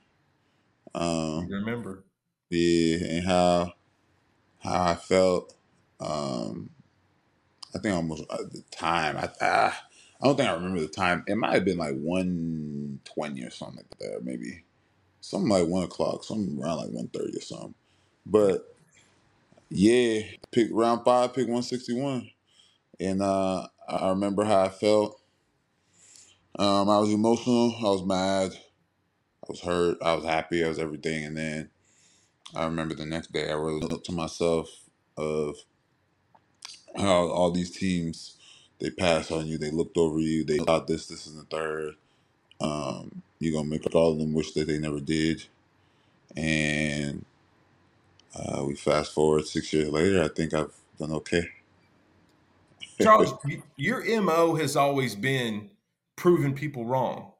Um, 0.94 1.50
remember? 1.50 2.04
And 2.54 3.26
how 3.26 3.72
how 4.60 4.84
I 4.84 4.94
felt. 4.94 5.54
Um, 6.00 6.70
I 7.74 7.78
think 7.78 7.94
almost 7.94 8.24
at 8.32 8.52
the 8.52 8.62
time. 8.70 9.16
I 9.16 9.28
ah, 9.40 9.84
I 10.20 10.26
don't 10.26 10.36
think 10.36 10.48
I 10.48 10.54
remember 10.54 10.80
the 10.80 10.88
time. 10.88 11.24
It 11.26 11.36
might 11.36 11.54
have 11.54 11.64
been 11.64 11.78
like 11.78 11.96
one 11.96 13.00
twenty 13.04 13.42
or 13.44 13.50
something 13.50 13.78
like 13.78 13.98
that, 13.98 14.24
maybe 14.24 14.64
something 15.20 15.48
like 15.48 15.66
one 15.66 15.84
o'clock, 15.84 16.24
something 16.24 16.60
around 16.62 16.78
like 16.78 16.90
one 16.90 17.08
thirty 17.08 17.36
or 17.38 17.42
something. 17.42 17.74
But 18.26 18.74
yeah, 19.70 20.20
pick 20.52 20.68
round 20.72 21.04
five, 21.04 21.34
pick 21.34 21.48
one 21.48 21.62
sixty 21.62 21.94
one, 21.94 22.30
and 23.00 23.22
uh, 23.22 23.68
I 23.88 24.10
remember 24.10 24.44
how 24.44 24.62
I 24.62 24.68
felt. 24.68 25.20
Um, 26.56 26.88
I 26.88 26.98
was 26.98 27.12
emotional. 27.12 27.74
I 27.80 27.90
was 27.90 28.04
mad. 28.04 28.52
I 28.54 29.46
was 29.48 29.60
hurt. 29.60 29.98
I 30.02 30.14
was 30.14 30.24
happy. 30.24 30.64
I 30.64 30.68
was 30.68 30.78
everything. 30.78 31.24
And 31.24 31.36
then 31.36 31.70
I 32.54 32.64
remember 32.64 32.94
the 32.94 33.06
next 33.06 33.32
day, 33.32 33.50
I 33.50 33.54
wrote 33.54 33.82
looked 33.82 34.06
to 34.06 34.12
myself 34.12 34.68
of 35.16 35.56
how 36.96 37.28
all 37.28 37.50
these 37.50 37.70
teams 37.70 38.36
they 38.78 38.90
passed 38.90 39.32
on 39.32 39.46
you. 39.46 39.58
They 39.58 39.70
looked 39.70 39.96
over 39.96 40.18
you. 40.18 40.44
They 40.44 40.58
thought 40.58 40.86
this, 40.86 41.06
this, 41.06 41.26
and 41.26 41.38
the 41.38 41.44
third. 41.44 41.94
Um, 42.60 43.22
you're 43.38 43.52
gonna 43.52 43.68
make 43.68 43.92
all 43.94 44.12
of 44.12 44.18
them 44.18 44.32
wish 44.32 44.52
that 44.52 44.68
they 44.68 44.78
never 44.78 45.00
did. 45.00 45.44
And 46.36 47.24
uh, 48.34 48.64
we 48.66 48.74
fast 48.74 49.12
forward 49.12 49.46
six 49.46 49.72
years 49.72 49.88
later. 49.88 50.22
I 50.22 50.28
think 50.28 50.54
I've 50.54 50.74
done 50.98 51.12
okay. 51.12 51.48
Charles, 53.00 53.34
your 53.76 54.22
mo 54.22 54.54
has 54.54 54.76
always 54.76 55.14
been 55.14 55.70
proving 56.16 56.54
people 56.54 56.84
wrong 56.84 57.32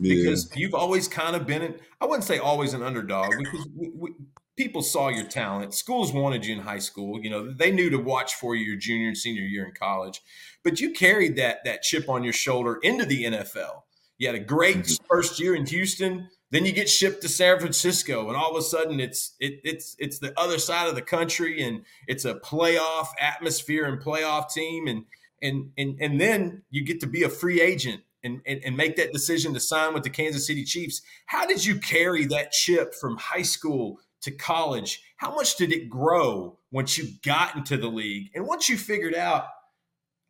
because 0.00 0.50
yeah. 0.50 0.60
you've 0.60 0.74
always 0.74 1.08
kind 1.08 1.36
of 1.36 1.46
been, 1.46 1.74
I 2.00 2.06
wouldn't 2.06 2.24
say 2.24 2.38
always 2.38 2.74
an 2.74 2.82
underdog 2.82 3.30
because 3.38 3.68
we, 3.76 3.90
we, 3.90 4.14
people 4.60 4.82
saw 4.82 5.08
your 5.08 5.24
talent. 5.24 5.72
Schools 5.72 6.12
wanted 6.12 6.44
you 6.44 6.54
in 6.54 6.60
high 6.60 6.80
school. 6.80 7.18
You 7.18 7.30
know, 7.30 7.50
they 7.50 7.70
knew 7.70 7.88
to 7.88 7.96
watch 7.96 8.34
for 8.34 8.54
you 8.54 8.66
your 8.66 8.76
junior 8.76 9.08
and 9.08 9.16
senior 9.16 9.42
year 9.42 9.64
in 9.64 9.72
college. 9.72 10.20
But 10.62 10.80
you 10.80 10.90
carried 10.90 11.36
that 11.36 11.64
that 11.64 11.80
chip 11.80 12.10
on 12.10 12.22
your 12.22 12.34
shoulder 12.34 12.78
into 12.82 13.06
the 13.06 13.24
NFL. 13.24 13.84
You 14.18 14.26
had 14.26 14.36
a 14.36 14.44
great 14.44 14.76
mm-hmm. 14.76 15.04
first 15.08 15.40
year 15.40 15.54
in 15.54 15.64
Houston. 15.64 16.28
Then 16.50 16.66
you 16.66 16.72
get 16.72 16.90
shipped 16.90 17.22
to 17.22 17.28
San 17.28 17.58
Francisco, 17.58 18.28
and 18.28 18.36
all 18.36 18.50
of 18.50 18.56
a 18.56 18.62
sudden 18.62 19.00
it's 19.00 19.34
it, 19.40 19.60
it's 19.64 19.96
it's 19.98 20.18
the 20.18 20.38
other 20.38 20.58
side 20.58 20.88
of 20.88 20.94
the 20.94 21.00
country, 21.00 21.62
and 21.62 21.86
it's 22.06 22.26
a 22.26 22.34
playoff 22.34 23.06
atmosphere 23.18 23.86
and 23.86 24.02
playoff 24.02 24.52
team, 24.52 24.88
and 24.88 25.04
and 25.40 25.70
and 25.78 25.96
and 26.02 26.20
then 26.20 26.64
you 26.68 26.84
get 26.84 27.00
to 27.00 27.06
be 27.06 27.22
a 27.22 27.30
free 27.30 27.62
agent 27.62 28.02
and, 28.22 28.42
and, 28.44 28.60
and 28.62 28.76
make 28.76 28.96
that 28.96 29.14
decision 29.14 29.54
to 29.54 29.60
sign 29.60 29.94
with 29.94 30.02
the 30.02 30.10
Kansas 30.10 30.46
City 30.46 30.64
Chiefs. 30.64 31.00
How 31.24 31.46
did 31.46 31.64
you 31.64 31.78
carry 31.78 32.26
that 32.26 32.52
chip 32.52 32.94
from 32.94 33.16
high 33.16 33.42
school 33.42 33.98
to 34.22 34.30
college, 34.30 35.02
how 35.16 35.34
much 35.34 35.56
did 35.56 35.72
it 35.72 35.88
grow 35.88 36.58
once 36.70 36.98
you 36.98 37.08
got 37.24 37.56
into 37.56 37.76
the 37.76 37.88
league? 37.88 38.30
And 38.34 38.46
once 38.46 38.68
you 38.68 38.76
figured 38.76 39.14
out, 39.14 39.46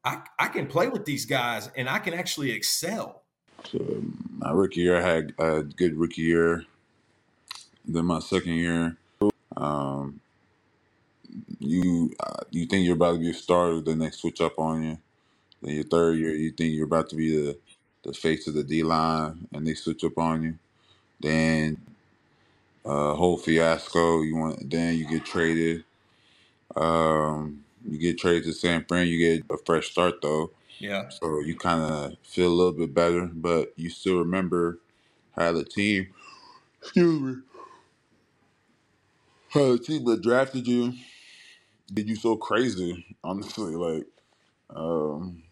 I, 0.04 0.22
I 0.38 0.48
can 0.48 0.66
play 0.66 0.88
with 0.88 1.04
these 1.04 1.26
guys 1.26 1.70
and 1.76 1.88
I 1.88 1.98
can 1.98 2.14
actually 2.14 2.52
excel. 2.52 3.22
So 3.70 4.02
my 4.38 4.50
rookie 4.52 4.80
year, 4.80 4.96
I 4.96 5.02
had 5.02 5.34
a 5.38 5.62
good 5.62 5.96
rookie 5.96 6.22
year. 6.22 6.64
Then 7.84 8.06
my 8.06 8.20
second 8.20 8.54
year, 8.54 8.96
um, 9.56 10.20
you 11.58 12.14
uh, 12.20 12.44
you 12.50 12.66
think 12.66 12.84
you're 12.84 12.94
about 12.94 13.14
to 13.14 13.18
be 13.18 13.30
a 13.30 13.34
starter, 13.34 13.80
then 13.80 13.98
they 13.98 14.10
switch 14.10 14.40
up 14.40 14.58
on 14.58 14.82
you. 14.82 14.98
Then 15.62 15.74
your 15.74 15.84
third 15.84 16.18
year, 16.18 16.30
you 16.30 16.50
think 16.50 16.74
you're 16.74 16.86
about 16.86 17.08
to 17.10 17.16
be 17.16 17.34
the 17.34 17.58
the 18.02 18.12
face 18.12 18.46
of 18.46 18.54
the 18.54 18.64
D 18.64 18.82
line, 18.82 19.46
and 19.52 19.66
they 19.66 19.74
switch 19.74 20.04
up 20.04 20.16
on 20.18 20.42
you. 20.42 20.58
Then 21.20 21.78
uh, 22.84 23.14
whole 23.14 23.38
fiasco. 23.38 24.22
You 24.22 24.36
want 24.36 24.70
then 24.70 24.96
you 24.96 25.06
get 25.08 25.24
traded. 25.26 25.84
Um, 26.76 27.64
you 27.86 27.98
get 27.98 28.18
traded 28.18 28.44
to 28.44 28.52
San 28.54 28.84
Fran. 28.86 29.08
You 29.08 29.18
get 29.18 29.46
a 29.50 29.58
fresh 29.66 29.90
start 29.92 30.22
though. 30.22 30.52
Yeah. 30.78 31.08
So 31.10 31.40
you 31.40 31.56
kind 31.56 31.82
of 31.82 32.14
feel 32.24 32.48
a 32.48 32.54
little 32.54 32.72
bit 32.72 32.94
better, 32.94 33.26
but 33.32 33.72
you 33.76 33.90
still 33.90 34.18
remember 34.20 34.80
how 35.36 35.52
the 35.52 35.64
team. 35.64 36.08
Excuse 36.82 37.20
me. 37.22 37.34
How 39.50 39.72
the 39.72 39.78
team 39.78 40.04
that 40.06 40.22
drafted 40.22 40.66
you 40.68 40.94
did 41.92 42.08
you 42.08 42.16
so 42.16 42.36
crazy. 42.36 43.16
Honestly, 43.24 43.76
like, 43.76 44.06
um, 44.70 45.42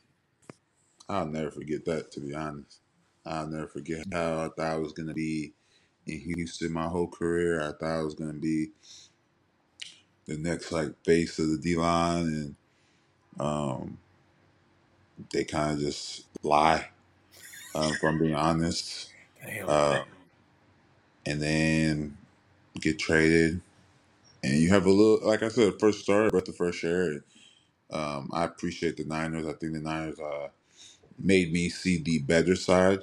I'll 1.09 1.27
never 1.27 1.51
forget 1.51 1.85
that. 1.87 2.13
To 2.13 2.21
be 2.21 2.35
honest, 2.35 2.81
I'll 3.27 3.49
never 3.49 3.69
forget 3.69 4.05
how 4.13 4.45
I 4.47 4.49
thought 4.57 4.61
I 4.75 4.77
was 4.79 4.93
gonna 4.93 5.15
be 5.15 5.53
in 6.09 6.21
Houston 6.37 6.73
my 6.73 6.87
whole 6.89 7.09
career. 7.09 7.61
I 7.61 7.73
thought 7.73 8.01
I 8.01 8.03
was 8.03 8.15
going 8.15 8.33
to 8.33 8.39
be 8.39 8.71
the 10.27 10.39
next 10.39 10.73
like 10.73 10.93
face 11.05 11.39
of 11.39 11.51
the 11.51 11.59
D 11.59 11.77
line, 11.77 12.27
and 12.27 12.57
um, 13.41 13.99
they 15.33 15.45
kind 15.45 15.75
of 15.75 15.81
just 15.81 16.27
lie. 16.43 16.89
Um, 17.75 17.93
if 17.93 18.03
I'm 18.05 18.19
being 18.19 18.35
honest, 18.35 19.11
uh, 19.67 20.03
and 21.27 21.43
then 21.43 22.17
get 22.81 22.99
traded, 22.99 23.61
and 24.43 24.55
you 24.61 24.71
have 24.71 24.87
a 24.87 24.91
little, 24.91 25.27
like 25.29 25.43
I 25.43 25.49
said, 25.49 25.75
first 25.81 26.01
start, 26.01 26.33
breath 26.33 26.49
of 26.49 26.57
fresh 26.57 26.85
air. 26.85 27.25
Um, 27.91 28.31
I 28.33 28.45
appreciate 28.45 28.97
the 28.97 29.05
Niners. 29.05 29.47
I 29.47 29.55
think 29.55 29.75
the 29.75 29.81
Niners 29.81 30.21
uh, 30.21 30.49
made 31.19 31.53
me 31.53 31.69
see 31.71 31.99
the 32.03 32.21
better 32.21 32.57
side 32.57 33.01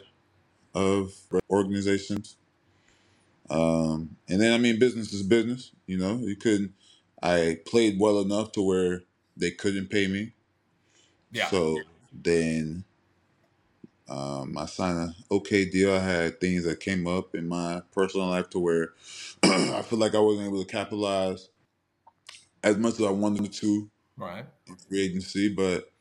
of 0.76 1.14
organizations. 1.50 2.38
Um, 3.50 4.18
and 4.28 4.42
then 4.42 4.54
I 4.54 4.58
mean, 4.58 4.80
business 4.80 5.14
is 5.14 5.24
business. 5.24 5.72
You 5.88 5.98
know, 5.98 6.18
you 6.18 6.36
couldn't. 6.36 6.74
I 7.22 7.60
played 7.66 8.00
well 8.00 8.20
enough 8.22 8.52
to 8.54 8.62
where 8.62 9.04
they 9.38 9.52
couldn't 9.52 9.90
pay 9.90 10.08
me. 10.08 10.34
Yeah. 11.32 11.48
So 11.48 11.80
then 12.14 12.86
um, 14.08 14.58
I 14.58 14.66
signed 14.66 15.00
an 15.00 15.16
okay 15.32 15.66
deal. 15.66 15.94
I 15.94 16.00
had 16.00 16.40
things 16.40 16.66
that 16.66 16.80
came 16.80 17.08
up 17.08 17.36
in 17.36 17.48
my 17.48 17.82
personal 17.94 18.28
life 18.28 18.50
to 18.52 18.60
where 18.60 18.94
I 19.44 19.82
feel 19.84 20.00
like 20.00 20.16
I 20.16 20.20
wasn't 20.20 20.48
able 20.48 20.64
to 20.64 20.72
capitalize 20.72 21.50
as 22.64 22.78
much 22.78 22.96
as 22.96 23.04
I 23.06 23.12
wanted 23.12 23.52
to. 23.52 23.90
Right. 24.18 24.46
In 24.68 24.76
free 24.78 25.04
agency, 25.04 25.54
but 25.54 25.92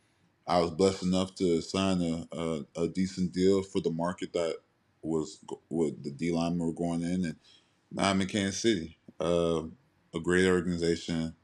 I 0.47 0.61
was 0.61 0.71
blessed 0.71 1.03
enough 1.03 1.35
to 1.37 1.61
sign 1.63 2.01
a, 2.03 2.37
a, 2.37 2.65
a 2.85 2.89
decent 2.89 3.33
deal 3.33 3.63
for 3.63 3.81
the 3.81 3.91
market 3.91 4.33
that 4.35 4.57
was 5.05 5.39
what 5.69 6.03
the 6.03 6.11
D 6.11 6.33
linemen 6.33 6.67
were 6.67 6.73
going 6.73 7.03
in, 7.03 7.25
and 7.27 7.37
now 7.93 8.11
I'm 8.11 8.21
in 8.23 8.29
Kansas 8.29 8.61
City. 8.61 8.99
Uh, 9.21 9.63
a 10.15 10.21
great 10.21 10.47
organization. 10.47 11.35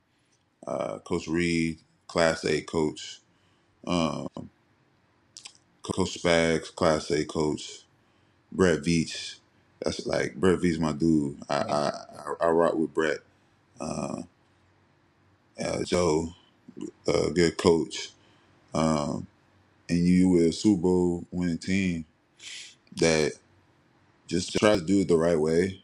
Uh, 0.66 0.98
coach 1.00 1.28
Reid, 1.28 1.80
Class 2.08 2.44
A 2.44 2.62
coach. 2.62 3.20
Um, 3.86 4.28
coach 5.82 6.22
Spags, 6.22 6.74
Class 6.74 7.10
A 7.12 7.24
coach. 7.24 7.80
Brett 8.52 8.80
Veach. 8.80 9.36
That's 9.82 10.06
like 10.06 10.34
Brett 10.36 10.60
Veach, 10.60 10.78
my 10.78 10.92
dude. 10.92 11.38
I 11.48 11.56
I, 11.56 11.92
I, 12.40 12.46
I 12.46 12.50
rock 12.50 12.74
with 12.74 12.94
Brett. 12.94 13.18
Uh, 13.80 14.22
uh, 15.62 15.84
Joe, 15.84 16.34
a 17.08 17.30
good 17.30 17.56
coach. 17.58 18.10
Um, 18.74 19.26
and 19.88 19.98
you 20.06 20.30
with 20.30 20.46
a 20.48 20.52
Super 20.52 20.82
Bowl 20.82 21.26
winning 21.30 21.58
team 21.58 22.06
that 22.96 23.32
just 24.30 24.52
try 24.52 24.76
to 24.76 24.80
do 24.80 25.00
it 25.00 25.08
the 25.08 25.16
right 25.16 25.38
way. 25.38 25.82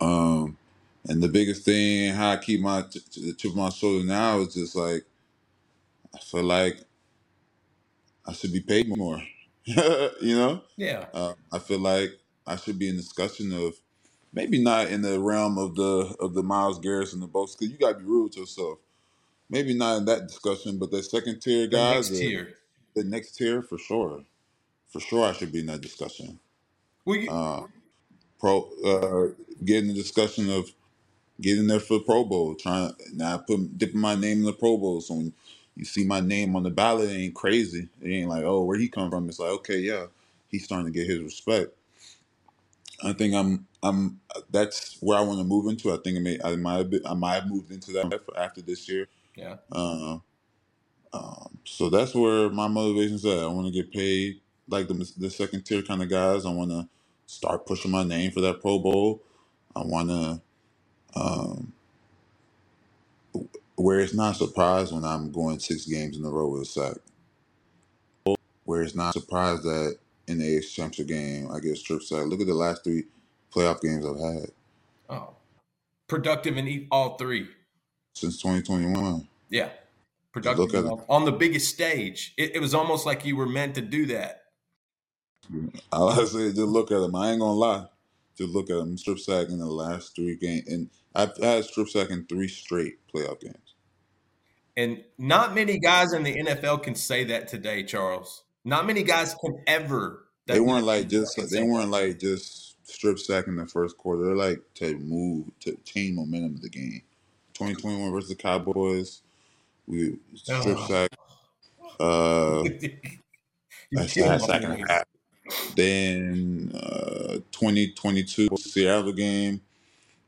Um, 0.00 0.58
and 1.08 1.22
the 1.22 1.28
biggest 1.28 1.64
thing, 1.64 2.12
how 2.12 2.32
I 2.32 2.36
keep 2.36 2.60
my 2.60 2.82
the 2.82 3.34
tip 3.36 3.52
of 3.52 3.56
my 3.56 3.70
shoulder 3.70 4.04
now 4.04 4.40
is 4.40 4.54
just 4.54 4.76
like 4.76 5.04
I 6.14 6.18
feel 6.18 6.44
like 6.44 6.78
I 8.26 8.32
should 8.32 8.52
be 8.52 8.60
paid 8.60 8.94
more. 8.94 9.22
you 9.64 10.36
know? 10.36 10.62
Yeah. 10.76 11.06
Uh, 11.14 11.34
I 11.50 11.58
feel 11.58 11.78
like 11.78 12.10
I 12.46 12.56
should 12.56 12.78
be 12.78 12.88
in 12.88 12.96
discussion 12.96 13.52
of 13.52 13.74
maybe 14.32 14.62
not 14.62 14.88
in 14.88 15.02
the 15.02 15.18
realm 15.18 15.56
of 15.56 15.74
the 15.74 16.14
of 16.20 16.34
the 16.34 16.42
Myles 16.42 16.78
Garrett 16.78 17.14
and 17.14 17.22
the 17.22 17.28
Bosa 17.28 17.58
because 17.58 17.72
you 17.72 17.78
gotta 17.78 17.98
be 17.98 18.04
real 18.04 18.24
with 18.24 18.36
yourself. 18.36 18.78
Maybe 19.48 19.74
not 19.74 19.98
in 19.98 20.04
that 20.04 20.28
discussion, 20.28 20.78
but 20.78 20.90
the 20.90 21.02
second 21.02 21.40
tier 21.40 21.66
guys, 21.66 22.08
the 22.08 22.14
next 22.14 22.20
tier, 22.20 22.54
the 22.94 23.04
next 23.04 23.32
tier 23.36 23.62
for 23.62 23.78
sure, 23.78 24.24
for 24.90 25.00
sure, 25.00 25.26
I 25.26 25.32
should 25.32 25.52
be 25.52 25.60
in 25.60 25.66
that 25.66 25.80
discussion. 25.80 26.38
Well, 27.04 27.16
you, 27.18 27.30
uh, 27.30 27.64
pro 28.40 28.70
uh, 28.86 29.28
getting 29.64 29.88
the 29.88 29.94
discussion 29.94 30.50
of 30.50 30.70
getting 31.40 31.68
there 31.68 31.80
for 31.80 31.94
the 31.98 32.04
Pro 32.04 32.24
Bowl, 32.24 32.54
trying 32.56 32.92
now 33.14 33.38
put 33.38 33.78
dipping 33.78 34.00
my 34.00 34.14
name 34.16 34.40
in 34.40 34.44
the 34.44 34.54
Pro 34.54 34.78
Bowl. 34.78 35.00
So 35.02 35.14
when 35.14 35.34
you 35.76 35.84
see 35.84 36.04
my 36.06 36.20
name 36.20 36.56
on 36.56 36.64
the 36.64 36.70
ballot, 36.70 37.10
it 37.10 37.14
ain't 37.14 37.34
crazy. 37.34 37.88
It 38.02 38.08
ain't 38.10 38.30
like, 38.30 38.44
oh, 38.44 38.64
where 38.64 38.78
he 38.78 38.88
come 38.88 39.10
from? 39.10 39.28
It's 39.28 39.40
like, 39.40 39.50
okay, 39.50 39.78
yeah, 39.78 40.06
he's 40.48 40.64
starting 40.64 40.92
to 40.92 40.98
get 40.98 41.08
his 41.08 41.20
respect. 41.20 41.72
I 43.04 43.12
think 43.14 43.34
I'm 43.34 43.66
I'm 43.82 44.20
that's 44.50 44.98
where 45.00 45.18
I 45.18 45.22
want 45.22 45.38
to 45.40 45.44
move 45.44 45.68
into. 45.68 45.92
I 45.92 45.98
think 45.98 46.18
I 46.18 46.20
may 46.20 46.38
I 46.44 46.56
might 46.56 46.78
have 46.78 46.90
been, 46.90 47.06
I 47.06 47.14
might 47.14 47.36
have 47.36 47.48
moved 47.50 47.72
into 47.72 47.92
that 47.94 48.20
after 48.36 48.62
this 48.62 48.88
year. 48.88 49.08
Yeah. 49.36 49.56
Uh, 49.72 50.18
um, 51.14 51.58
so 51.66 51.90
that's 51.90 52.14
where 52.14 52.50
my 52.50 52.68
motivation's 52.68 53.26
at. 53.26 53.40
I 53.40 53.48
want 53.48 53.68
to 53.68 53.74
get 53.74 53.92
paid 53.92 54.41
like 54.68 54.88
the 54.88 54.94
the 55.18 55.30
second 55.30 55.64
tier 55.64 55.82
kind 55.82 56.02
of 56.02 56.08
guys. 56.10 56.46
I 56.46 56.50
want 56.50 56.70
to 56.70 56.88
start 57.26 57.66
pushing 57.66 57.90
my 57.90 58.04
name 58.04 58.32
for 58.32 58.40
that 58.42 58.60
Pro 58.62 58.78
Bowl. 58.78 59.22
I 59.76 59.82
want 59.84 60.10
to 60.10 60.42
um, 61.20 61.72
where 63.76 64.00
it's 64.00 64.14
not 64.14 64.36
a 64.36 64.46
surprise 64.46 64.92
when 64.92 65.04
I'm 65.04 65.32
going 65.32 65.58
six 65.60 65.86
games 65.86 66.18
in 66.18 66.24
a 66.24 66.30
row 66.30 66.48
with 66.48 66.62
a 66.62 66.66
sack. 66.66 66.96
Where 68.64 68.82
it's 68.82 68.94
not 68.94 69.16
a 69.16 69.20
surprise 69.20 69.62
that 69.62 69.98
in 70.28 70.38
the 70.38 70.44
AFC 70.58 70.74
Championship 70.74 71.08
game 71.08 71.50
I 71.52 71.60
get 71.60 71.72
a 71.72 71.76
strip 71.76 72.02
sack. 72.02 72.26
Look 72.26 72.40
at 72.40 72.46
the 72.48 72.54
last 72.54 72.84
three 72.84 73.04
playoff 73.54 73.80
games 73.80 74.06
I've 74.06 74.20
had 74.20 74.50
Oh, 75.08 75.36
productive 76.08 76.56
in 76.58 76.68
e- 76.68 76.88
all 76.90 77.16
three. 77.18 77.48
since 78.14 78.40
2021. 78.42 79.28
Yeah, 79.50 79.70
productive 80.32 80.74
at 80.74 80.84
on, 80.86 81.04
on 81.08 81.24
the 81.26 81.32
biggest 81.32 81.68
stage. 81.72 82.34
It, 82.38 82.56
it 82.56 82.60
was 82.60 82.74
almost 82.74 83.06
like 83.06 83.24
you 83.24 83.36
were 83.36 83.46
meant 83.48 83.74
to 83.76 83.82
do 83.82 84.06
that. 84.06 84.41
All 85.92 86.08
I 86.10 86.24
say 86.24 86.38
is 86.40 86.54
just 86.54 86.68
look 86.68 86.90
at 86.90 86.98
them. 87.00 87.14
I 87.14 87.30
ain't 87.32 87.40
gonna 87.40 87.52
lie. 87.52 87.86
Just 88.36 88.50
look 88.50 88.70
at 88.70 88.76
them. 88.76 88.96
Strip 88.96 89.18
sack 89.18 89.48
in 89.48 89.58
the 89.58 89.66
last 89.66 90.14
three 90.16 90.36
games, 90.36 90.66
and 90.68 90.90
I've 91.14 91.36
had 91.36 91.64
strip 91.64 91.88
sack 91.88 92.10
in 92.10 92.24
three 92.26 92.48
straight 92.48 92.98
playoff 93.12 93.40
games. 93.40 93.56
And 94.76 95.04
not 95.18 95.54
many 95.54 95.78
guys 95.78 96.12
in 96.14 96.22
the 96.22 96.34
NFL 96.34 96.82
can 96.82 96.94
say 96.94 97.24
that 97.24 97.48
today, 97.48 97.82
Charles. 97.82 98.44
Not 98.64 98.86
many 98.86 99.02
guys 99.02 99.34
can 99.34 99.58
ever. 99.66 100.24
They 100.46 100.60
weren't 100.60 100.86
like 100.86 101.08
just 101.08 101.34
can 101.34 101.44
they 101.44 101.56
say 101.58 101.62
weren't 101.62 101.90
like 101.90 102.18
just 102.18 102.76
strip 102.88 103.18
sack 103.18 103.46
in 103.48 103.56
the 103.56 103.66
first 103.66 103.98
quarter. 103.98 104.24
They're 104.24 104.34
like 104.36 104.62
to 104.76 104.96
move 104.98 105.46
to 105.60 105.76
change 105.84 106.16
momentum 106.16 106.54
of 106.54 106.62
the 106.62 106.68
game. 106.70 107.02
2021 107.54 108.10
versus 108.12 108.30
the 108.30 108.34
Cowboys, 108.36 109.22
we 109.86 110.16
strip 110.34 110.78
Oh. 110.78 110.86
sack. 110.86 111.10
Uh. 112.00 112.64
You 113.90 113.98
that's 113.98 114.14
kill 114.14 114.26
that 114.26 114.40
my 114.40 114.46
second 114.46 114.68
man. 114.70 114.86
half. 114.88 115.04
Then 115.76 116.72
uh, 116.74 117.38
2022 117.52 118.48
Seattle 118.58 119.12
game, 119.12 119.60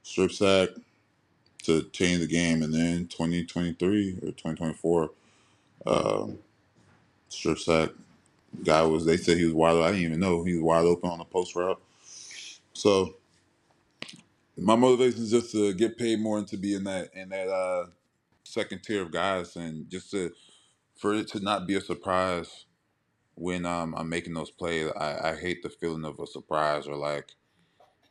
strip 0.03 0.33
sack 0.33 0.71
to 1.65 1.85
change 1.91 2.21
the 2.21 2.27
game, 2.27 2.63
and 2.63 2.75
then 2.75 3.07
2023 3.09 4.19
or 4.23 4.33
2024 4.33 5.11
um, 5.87 6.39
strip 7.29 7.59
sack. 7.59 7.91
Guy 8.65 8.83
was 8.83 9.05
they 9.05 9.17
said 9.17 9.39
he 9.39 9.45
was 9.47 9.55
wide. 9.55 9.77
I 9.77 9.93
didn't 9.93 10.07
even 10.07 10.21
know 10.21 10.45
he 10.45 10.55
was 10.55 10.63
wide 10.63 10.85
open 10.87 11.11
on 11.11 11.19
the 11.19 11.25
post 11.25 11.57
route. 11.57 11.81
So 12.75 13.15
my 14.57 14.77
motivation 14.77 15.23
is 15.25 15.31
just 15.31 15.53
to 15.53 15.75
get 15.75 15.99
paid 15.99 16.21
more 16.21 16.39
and 16.39 16.49
to 16.49 16.57
be 16.57 16.75
in 16.75 16.85
that 16.85 17.11
in 17.15 17.31
that 17.31 17.49
uh, 17.49 17.87
second 18.45 18.83
tier 18.83 19.03
of 19.03 19.11
guys, 19.13 19.57
and 19.57 19.91
just 19.91 20.11
to 20.13 20.33
for 20.97 21.15
it 21.15 21.29
to 21.29 21.41
not 21.41 21.67
be 21.67 21.77
a 21.77 21.81
surprise 21.81 22.67
when 23.37 23.67
um, 23.67 23.95
I'm 23.97 24.09
making 24.09 24.35
those 24.35 24.51
plays. 24.51 24.91
I, 24.97 25.31
I 25.31 25.37
hate 25.37 25.63
the 25.63 25.71
feeling 25.71 26.05
of 26.05 26.21
a 26.21 26.27
surprise 26.27 26.87
or 26.87 26.97
like 26.97 27.31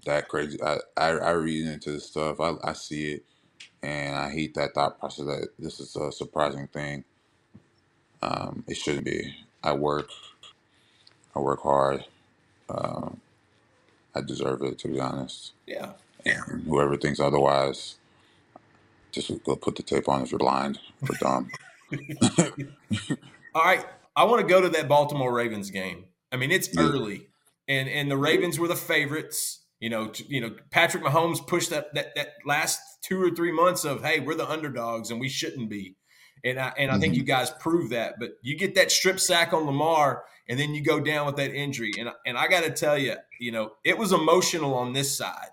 that 0.06 0.30
crazy. 0.30 0.62
I, 0.64 0.80
I, 0.98 1.08
I 1.12 1.32
read 1.32 1.68
into 1.68 1.92
this 1.94 2.08
stuff. 2.08 2.40
I, 2.40 2.54
I 2.64 2.74
see 2.74 3.14
it, 3.14 3.26
and 3.84 4.16
I 4.16 4.32
hate 4.32 4.56
that 4.56 4.74
thought 4.76 5.00
process 5.00 5.26
that 5.26 5.50
this 5.60 5.80
is 5.80 5.96
a 5.96 6.12
surprising 6.12 6.68
thing. 6.68 7.06
Um, 8.22 8.64
it 8.68 8.78
shouldn't 8.78 9.06
be. 9.06 9.36
I 9.64 9.74
work. 9.74 10.10
I 11.36 11.40
work 11.40 11.62
hard. 11.64 12.06
Um, 12.70 13.22
I 14.16 14.22
deserve 14.22 14.64
it, 14.64 14.80
to 14.80 14.88
be 14.90 15.00
honest. 15.00 15.54
Yeah. 15.68 15.94
And 16.26 16.64
whoever 16.66 16.98
thinks 16.98 17.20
otherwise, 17.20 17.98
just 19.12 19.32
go 19.44 19.56
put 19.56 19.76
the 19.76 19.84
tape 19.84 20.10
on 20.10 20.24
if 20.24 20.32
you're 20.32 20.40
blind 20.40 20.80
or 21.10 21.16
dumb. 21.16 21.52
All 23.56 23.64
right. 23.64 23.86
I 24.16 24.24
want 24.26 24.42
to 24.42 24.48
go 24.48 24.62
to 24.62 24.70
that 24.70 24.88
Baltimore 24.88 25.34
Ravens 25.34 25.70
game. 25.72 26.06
I 26.32 26.38
mean, 26.38 26.52
it's 26.52 26.70
Yeah. 26.74 26.82
early, 26.84 27.28
and 27.68 27.90
and 27.90 28.10
the 28.10 28.18
Ravens 28.18 28.60
were 28.60 28.68
the 28.68 28.76
favorites. 28.76 29.60
You 29.80 29.90
know, 29.90 30.12
you 30.28 30.40
know, 30.42 30.56
Patrick 30.72 31.04
Mahomes 31.04 31.46
pushed 31.46 31.70
that 31.72 31.94
that 31.96 32.16
that 32.16 32.34
last 32.46 32.80
two 33.04 33.22
or 33.22 33.32
three 33.32 33.52
months 33.52 33.84
of 33.86 34.04
hey, 34.04 34.20
we're 34.20 34.36
the 34.36 34.50
underdogs 34.50 35.12
and 35.12 35.20
we 35.20 35.30
shouldn't 35.30 35.70
be, 35.70 35.96
and 36.44 36.60
I 36.60 36.74
and 36.78 36.92
I 36.92 37.00
think 37.00 37.14
Mhm. 37.14 37.18
you 37.18 37.24
guys 37.24 37.52
proved 37.52 37.92
that. 37.92 38.16
But 38.20 38.38
you 38.42 38.56
get 38.58 38.76
that 38.76 38.92
strip 38.92 39.20
sack 39.20 39.52
on 39.54 39.66
Lamar, 39.66 40.24
and 40.48 40.60
then 40.60 40.74
you 40.74 40.82
go 40.84 41.00
down 41.00 41.26
with 41.26 41.36
that 41.38 41.54
injury, 41.54 41.92
and 42.00 42.10
and 42.26 42.38
I 42.38 42.48
got 42.48 42.64
to 42.64 42.72
tell 42.72 42.98
you, 42.98 43.16
you 43.40 43.52
know, 43.52 43.74
it 43.84 43.98
was 43.98 44.12
emotional 44.14 44.74
on 44.76 44.94
this 44.94 45.18
side. 45.18 45.50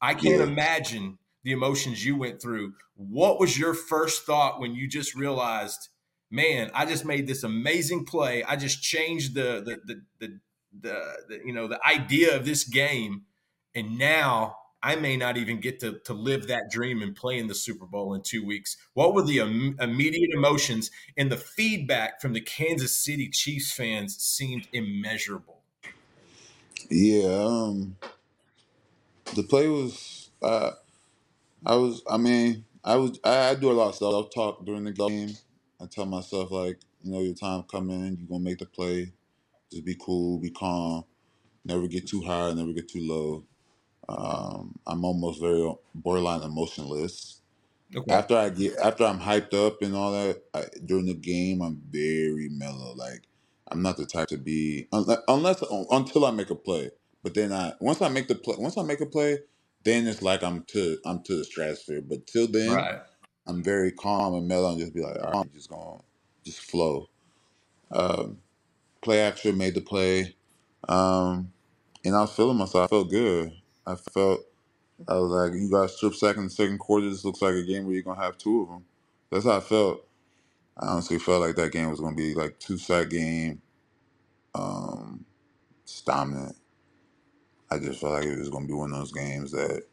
I 0.00 0.12
can't 0.14 0.40
Yeah. 0.40 0.46
imagine 0.46 1.18
the 1.44 1.52
emotions 1.52 2.04
you 2.04 2.16
went 2.16 2.40
through. 2.42 2.74
What 2.96 3.40
was 3.40 3.58
your 3.58 3.74
first 3.74 4.24
thought 4.26 4.60
when 4.60 4.74
you 4.74 4.86
just 4.88 5.14
realized, 5.14 5.88
man, 6.30 6.70
I 6.74 6.86
just 6.86 7.04
made 7.04 7.26
this 7.26 7.42
amazing 7.42 8.06
play. 8.06 8.42
I 8.44 8.56
just 8.56 8.82
changed 8.82 9.34
the 9.34 9.62
the 9.64 9.80
the 9.84 10.02
the, 10.20 10.40
the, 10.80 11.16
the 11.28 11.40
you 11.44 11.52
know 11.52 11.68
the 11.68 11.84
idea 11.86 12.36
of 12.36 12.44
this 12.44 12.64
game, 12.64 13.24
and 13.74 13.98
now 13.98 14.56
I 14.82 14.96
may 14.96 15.16
not 15.16 15.36
even 15.36 15.60
get 15.60 15.80
to 15.80 15.98
to 16.00 16.12
live 16.12 16.46
that 16.48 16.70
dream 16.70 17.02
and 17.02 17.16
play 17.16 17.38
in 17.38 17.46
the 17.46 17.54
Super 17.54 17.86
Bowl 17.86 18.14
in 18.14 18.22
two 18.22 18.44
weeks. 18.44 18.76
What 18.92 19.14
were 19.14 19.22
the 19.22 19.38
Im- 19.38 19.76
immediate 19.80 20.30
emotions 20.32 20.90
and 21.16 21.32
the 21.32 21.38
feedback 21.38 22.20
from 22.20 22.32
the 22.34 22.40
Kansas 22.40 22.96
City 22.96 23.30
Chiefs 23.30 23.72
fans 23.72 24.16
seemed 24.16 24.68
immeasurable. 24.72 25.62
Yeah, 26.90 27.44
um, 27.44 27.96
the 29.34 29.42
play 29.42 29.68
was. 29.68 30.30
Uh, 30.42 30.72
I 31.66 31.76
was. 31.76 32.02
I 32.10 32.16
mean, 32.18 32.64
I 32.84 32.96
was. 32.96 33.18
I, 33.24 33.50
I 33.50 33.54
do 33.54 33.70
a 33.70 33.74
lot 33.74 33.90
of 33.90 33.96
self 33.96 34.34
talk 34.34 34.64
during 34.64 34.84
the 34.84 34.92
game. 34.92 35.36
I 35.84 35.88
tell 35.88 36.06
myself 36.06 36.50
like, 36.50 36.80
you 37.02 37.12
know, 37.12 37.20
your 37.20 37.34
time 37.34 37.64
coming. 37.64 38.16
You're 38.18 38.28
gonna 38.28 38.44
make 38.44 38.58
the 38.58 38.66
play. 38.66 39.12
Just 39.70 39.84
be 39.84 39.96
cool. 40.00 40.40
Be 40.40 40.50
calm. 40.50 41.04
Never 41.64 41.88
get 41.88 42.08
too 42.08 42.22
high. 42.22 42.52
Never 42.54 42.72
get 42.72 42.88
too 42.88 43.02
low. 43.06 43.44
Um, 44.08 44.78
I'm 44.86 45.04
almost 45.04 45.40
very 45.40 45.72
borderline 45.94 46.42
emotionless. 46.42 47.40
Okay. 47.96 48.12
After 48.14 48.36
I 48.36 48.50
get 48.50 48.76
after 48.78 49.04
I'm 49.04 49.20
hyped 49.20 49.54
up 49.54 49.82
and 49.82 49.94
all 49.94 50.12
that 50.12 50.42
I, 50.54 50.64
during 50.84 51.06
the 51.06 51.14
game, 51.14 51.62
I'm 51.62 51.82
very 51.90 52.48
mellow. 52.50 52.94
Like 52.94 53.28
I'm 53.70 53.82
not 53.82 53.96
the 53.96 54.06
type 54.06 54.28
to 54.28 54.38
be 54.38 54.88
unless, 54.92 55.18
unless 55.28 55.62
until 55.90 56.26
I 56.26 56.30
make 56.32 56.50
a 56.50 56.54
play. 56.56 56.90
But 57.22 57.34
then 57.34 57.52
I 57.52 57.74
once 57.80 58.02
I 58.02 58.08
make 58.08 58.28
the 58.28 58.36
play, 58.36 58.56
once 58.58 58.78
I 58.78 58.82
make 58.82 59.00
a 59.00 59.06
play, 59.06 59.40
then 59.84 60.06
it's 60.06 60.22
like 60.22 60.42
I'm 60.42 60.64
to 60.68 60.98
I'm 61.06 61.22
to 61.24 61.36
the 61.36 61.44
stratosphere. 61.44 62.02
But 62.02 62.26
till 62.26 62.48
then, 62.48 62.72
Right. 62.74 63.00
I'm 63.46 63.62
very 63.62 63.92
calm 63.92 64.34
and 64.34 64.48
mellow 64.48 64.70
and 64.70 64.80
just 64.80 64.94
be 64.94 65.02
like, 65.02 65.16
all 65.18 65.32
right, 65.32 65.36
I'm 65.40 65.50
just 65.54 65.70
gonna 65.70 66.00
just 66.44 66.60
flow. 66.60 67.08
Um, 67.92 68.38
play 69.02 69.20
action 69.20 69.58
made 69.58 69.74
the 69.74 69.82
play, 69.82 70.36
um, 70.88 71.52
and 72.04 72.16
I 72.16 72.22
was 72.22 72.34
feeling 72.34 72.58
myself. 72.58 72.84
I 72.84 72.88
felt 72.88 73.10
good. 73.10 73.52
I 73.86 73.96
felt 73.96 74.40
I 75.08 75.14
was 75.14 75.30
like, 75.30 75.52
you 75.60 75.70
got 75.70 75.90
strip 75.90 76.14
sack 76.14 76.36
in 76.36 76.44
the 76.44 76.50
second 76.50 76.78
quarter. 76.78 77.08
This 77.10 77.24
looks 77.24 77.42
like 77.42 77.54
a 77.54 77.62
game 77.64 77.84
where 77.86 77.94
you're 77.94 78.02
gonna 78.02 78.22
have 78.22 78.38
two 78.38 78.62
of 78.62 78.68
them. 78.68 78.84
That's 79.30 79.44
how 79.44 79.58
I 79.58 79.60
felt. 79.60 80.08
I 80.78 80.88
honestly 80.88 81.18
felt 81.18 81.42
like 81.42 81.56
that 81.56 81.72
game 81.72 81.90
was 81.90 82.00
gonna 82.00 82.16
be 82.16 82.34
like 82.34 82.58
two 82.58 82.78
sack 82.78 83.10
game. 83.10 83.62
Um, 84.54 85.24
dominant. 86.06 86.56
I 87.70 87.78
just 87.78 88.00
felt 88.00 88.14
like 88.14 88.24
it 88.24 88.38
was 88.38 88.50
gonna 88.50 88.66
be 88.66 88.74
one 88.74 88.92
of 88.92 88.98
those 88.98 89.12
games 89.12 89.52
that 89.52 89.84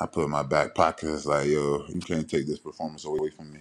I 0.00 0.06
put 0.06 0.24
in 0.24 0.30
my 0.30 0.42
back 0.44 0.74
pocket. 0.74 1.12
It's 1.14 1.26
like, 1.26 1.46
yo, 1.48 1.84
you 1.88 2.00
can't 2.00 2.28
take 2.28 2.46
this 2.46 2.58
performance 2.60 3.04
away 3.04 3.30
from 3.30 3.52
me. 3.52 3.60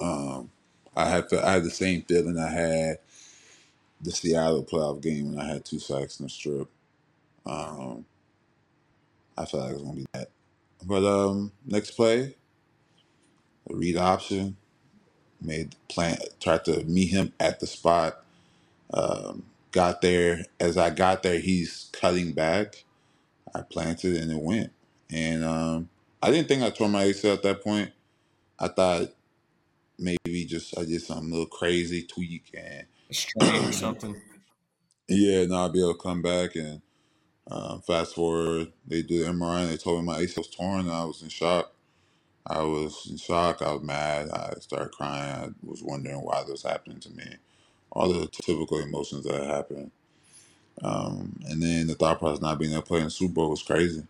Um, 0.00 0.50
I 0.96 1.08
had 1.08 1.32
I 1.34 1.52
had 1.54 1.64
the 1.64 1.70
same 1.70 2.02
feeling 2.02 2.38
I 2.38 2.50
had 2.50 2.98
the 4.00 4.12
Seattle 4.12 4.64
playoff 4.64 5.02
game 5.02 5.34
when 5.34 5.40
I 5.44 5.48
had 5.48 5.64
two 5.64 5.78
sacks 5.80 6.20
in 6.20 6.26
the 6.26 6.30
strip. 6.30 6.68
Um, 7.46 8.04
I 9.38 9.46
felt 9.46 9.64
like 9.64 9.72
it 9.72 9.74
was 9.74 9.82
gonna 9.82 9.96
be 9.96 10.06
that. 10.14 10.30
But 10.86 11.04
um, 11.04 11.52
next 11.66 11.92
play, 11.92 12.36
the 13.66 13.76
read 13.76 13.96
option 13.96 14.56
made 15.40 15.76
plan. 15.88 16.18
Tried 16.40 16.64
to 16.66 16.84
meet 16.84 17.08
him 17.10 17.32
at 17.40 17.60
the 17.60 17.66
spot. 17.66 18.24
Um, 18.94 19.44
got 19.72 20.02
there. 20.02 20.44
As 20.60 20.78
I 20.78 20.90
got 20.90 21.22
there, 21.22 21.40
he's 21.40 21.90
cutting 21.92 22.32
back. 22.32 22.84
I 23.54 23.62
planted 23.62 24.16
and 24.16 24.32
it 24.32 24.40
went. 24.40 24.72
And 25.12 25.44
um, 25.44 25.90
I 26.22 26.30
didn't 26.30 26.48
think 26.48 26.62
I 26.62 26.70
tore 26.70 26.88
my 26.88 27.04
ACL 27.04 27.34
at 27.34 27.42
that 27.42 27.62
point. 27.62 27.90
I 28.58 28.68
thought 28.68 29.08
maybe 29.98 30.44
just 30.46 30.76
I 30.78 30.84
did 30.84 31.02
something 31.02 31.28
a 31.28 31.32
little 31.32 31.46
crazy 31.46 32.02
tweak 32.04 32.54
and 32.56 32.86
strain 33.10 33.64
or 33.64 33.72
something. 33.72 34.16
yeah, 35.08 35.44
now 35.46 35.62
I'll 35.62 35.68
be 35.68 35.80
able 35.80 35.94
to 35.94 36.00
come 36.00 36.22
back 36.22 36.56
and 36.56 36.80
um, 37.50 37.82
fast 37.82 38.14
forward. 38.14 38.72
They 38.86 39.02
do 39.02 39.24
the 39.24 39.30
MRI 39.30 39.62
and 39.62 39.70
they 39.70 39.76
told 39.76 40.00
me 40.00 40.06
my 40.06 40.20
ACL 40.20 40.38
was 40.38 40.48
torn. 40.48 40.80
And 40.80 40.92
I 40.92 41.04
was 41.04 41.22
in 41.22 41.28
shock. 41.28 41.72
I 42.46 42.62
was 42.62 43.06
in 43.10 43.18
shock. 43.18 43.62
I 43.62 43.72
was 43.72 43.82
mad. 43.82 44.30
I 44.30 44.54
started 44.60 44.92
crying. 44.92 45.24
I 45.44 45.48
was 45.62 45.82
wondering 45.82 46.18
why 46.18 46.40
this 46.42 46.50
was 46.50 46.62
happening 46.62 47.00
to 47.00 47.10
me. 47.10 47.26
All 47.90 48.12
the 48.12 48.26
typical 48.28 48.78
emotions 48.78 49.24
that 49.24 49.44
happen. 49.44 49.90
Um, 50.82 51.40
and 51.48 51.62
then 51.62 51.86
the 51.86 51.94
thought 51.94 52.18
process 52.18 52.40
not 52.42 52.58
being 52.58 52.72
able 52.72 52.82
to 52.82 52.88
play 52.88 52.98
in 52.98 53.04
the 53.04 53.10
Super 53.10 53.34
Bowl 53.34 53.50
was 53.50 53.62
crazy 53.62 54.04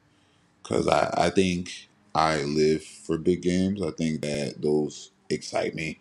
because 0.62 0.88
I, 0.88 1.12
I 1.16 1.30
think 1.30 1.88
I 2.14 2.42
live 2.42 2.84
for 2.84 3.18
big 3.18 3.42
games. 3.42 3.82
I 3.82 3.92
think 3.92 4.22
that 4.22 4.56
those 4.62 5.12
excite 5.30 5.74
me. 5.74 6.00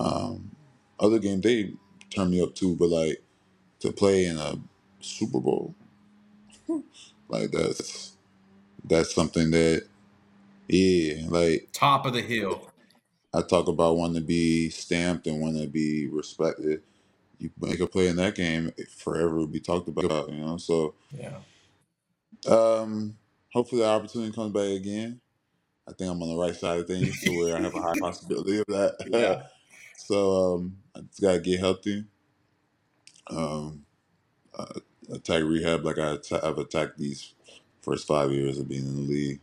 Um, 0.00 0.52
other 1.00 1.18
games 1.18 1.42
they 1.42 1.72
turn 2.10 2.30
me 2.30 2.42
up 2.42 2.54
too, 2.54 2.76
but 2.76 2.90
like 2.90 3.22
to 3.80 3.92
play 3.92 4.26
in 4.26 4.38
a 4.38 4.56
Super 5.00 5.40
Bowl, 5.40 5.74
like 7.28 7.50
that's 7.52 8.16
that's 8.84 9.14
something 9.14 9.50
that 9.52 9.86
yeah, 10.68 11.26
like 11.28 11.68
Top 11.72 12.06
of 12.06 12.14
the 12.14 12.22
hill. 12.22 12.70
I 13.34 13.42
talk 13.42 13.68
about 13.68 13.96
wanting 13.96 14.16
to 14.16 14.26
be 14.26 14.70
stamped 14.70 15.26
and 15.26 15.40
want 15.40 15.58
to 15.58 15.68
be 15.68 16.08
respected. 16.08 16.82
You 17.38 17.50
make 17.60 17.80
a 17.80 17.86
play 17.86 18.08
in 18.08 18.16
that 18.16 18.36
game, 18.36 18.72
it 18.76 18.90
forever 18.90 19.36
will 19.36 19.46
be 19.46 19.60
talked 19.60 19.88
about. 19.88 20.30
You 20.30 20.38
know, 20.40 20.56
so 20.58 20.94
Yeah. 21.12 21.38
um, 22.48 23.16
hopefully 23.54 23.80
the 23.80 23.88
opportunity 23.88 24.32
comes 24.32 24.52
back 24.52 24.68
again. 24.68 25.20
I 25.88 25.92
think 25.92 26.10
I'm 26.10 26.22
on 26.22 26.28
the 26.28 26.36
right 26.36 26.54
side 26.54 26.80
of 26.80 26.86
things 26.86 27.20
to 27.22 27.30
where 27.38 27.56
I 27.56 27.60
have 27.60 27.74
a 27.74 27.80
high 27.80 27.98
possibility 27.98 28.58
of 28.58 28.66
that. 28.68 28.96
Yeah. 29.10 29.44
so 29.96 30.54
um, 30.54 30.76
I 30.94 31.00
just 31.00 31.20
gotta 31.22 31.40
get 31.40 31.60
healthy. 31.60 32.04
Um, 33.28 33.86
uh, 34.58 34.80
attack 35.12 35.44
rehab 35.44 35.84
like 35.84 35.98
I 35.98 36.14
atta- 36.14 36.44
I've 36.44 36.58
attacked 36.58 36.98
these 36.98 37.34
first 37.80 38.06
five 38.06 38.32
years 38.32 38.58
of 38.58 38.68
being 38.68 38.86
in 38.86 38.96
the 38.96 39.02
league, 39.02 39.40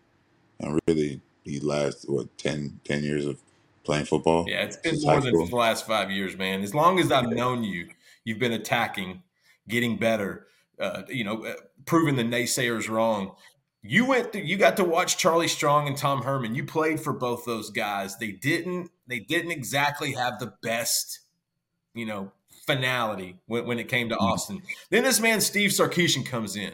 and 0.60 0.80
really 0.88 1.22
the 1.46 1.60
last 1.62 2.10
what 2.10 2.38
10, 2.38 2.80
10 2.84 3.04
years 3.04 3.26
of 3.26 3.42
playing 3.84 4.06
football. 4.06 4.46
Yeah, 4.48 4.64
it's 4.64 4.78
been 4.78 5.00
more 5.02 5.22
than 5.22 5.34
the 5.34 5.56
last 5.56 5.88
five 5.88 6.12
years, 6.12 6.38
man. 6.38 6.62
As 6.62 6.76
long 6.76 7.00
as 7.00 7.12
I've 7.12 7.30
known 7.30 7.64
you, 7.64 7.90
you've 8.26 8.40
been 8.40 8.54
attacking, 8.54 9.24
getting 9.68 9.98
better, 9.98 10.48
uh, 10.80 11.04
you 11.08 11.24
know, 11.24 11.46
uh, 11.46 11.54
proving 11.86 12.16
the 12.16 12.24
naysayers 12.24 12.90
wrong. 12.90 13.36
You 13.84 14.06
went 14.06 14.32
through, 14.32 14.42
you 14.42 14.58
got 14.58 14.78
to 14.78 14.84
watch 14.84 15.18
Charlie 15.18 15.48
Strong 15.48 15.88
and 15.88 15.98
Tom 15.98 16.22
Herman. 16.22 16.54
You 16.54 16.64
played 16.66 17.00
for 17.00 17.14
both 17.14 17.46
those 17.46 17.70
guys. 17.72 18.18
They 18.18 18.32
didn't 18.32 18.92
they 19.08 19.20
didn't 19.20 19.52
exactly 19.52 20.14
have 20.14 20.40
the 20.40 20.54
best, 20.62 21.20
you 21.94 22.06
know, 22.06 22.32
finality 22.68 23.38
when, 23.48 23.66
when 23.66 23.80
it 23.80 23.90
came 23.90 24.08
to 24.10 24.16
Mhm. 24.16 24.22
Austin. 24.22 24.62
Then 24.92 25.04
this 25.04 25.20
man 25.20 25.42
Steve 25.42 25.72
Sarkisian 25.72 26.26
comes 26.26 26.56
in. 26.56 26.72